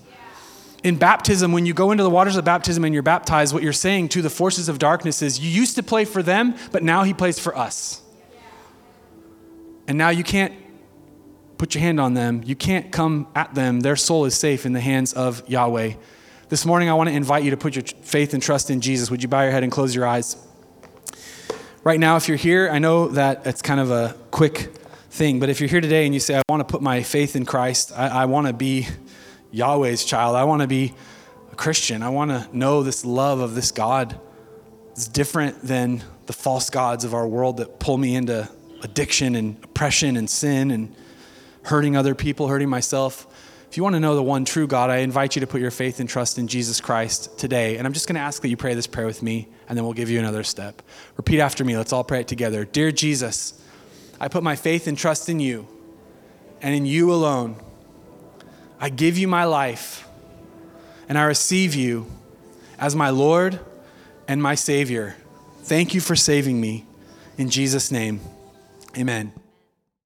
[0.82, 3.72] In baptism, when you go into the waters of baptism and you're baptized, what you're
[3.72, 7.04] saying to the forces of darkness is, you used to play for them, but now
[7.04, 8.02] he plays for us.
[9.86, 10.52] And now you can't
[11.58, 12.42] put your hand on them.
[12.44, 13.80] You can't come at them.
[13.80, 15.94] Their soul is safe in the hands of Yahweh.
[16.48, 19.10] This morning, I want to invite you to put your faith and trust in Jesus.
[19.10, 20.34] Would you bow your head and close your eyes?
[21.84, 24.72] Right now, if you're here, I know that it's kind of a quick
[25.10, 27.36] thing, but if you're here today and you say, I want to put my faith
[27.36, 28.88] in Christ, I, I want to be
[29.52, 30.94] Yahweh's child, I want to be
[31.52, 34.18] a Christian, I want to know this love of this God.
[34.92, 38.48] It's different than the false gods of our world that pull me into
[38.80, 40.96] addiction and oppression and sin and
[41.64, 43.26] hurting other people, hurting myself.
[43.70, 45.70] If you want to know the one true God, I invite you to put your
[45.70, 47.76] faith and trust in Jesus Christ today.
[47.76, 49.84] And I'm just going to ask that you pray this prayer with me, and then
[49.84, 50.80] we'll give you another step.
[51.16, 51.76] Repeat after me.
[51.76, 52.64] Let's all pray it together.
[52.64, 53.62] Dear Jesus,
[54.20, 55.68] I put my faith and trust in you
[56.62, 57.56] and in you alone.
[58.80, 60.08] I give you my life
[61.08, 62.06] and I receive you
[62.78, 63.60] as my Lord
[64.26, 65.16] and my Savior.
[65.62, 66.86] Thank you for saving me.
[67.36, 68.20] In Jesus' name,
[68.96, 69.32] amen.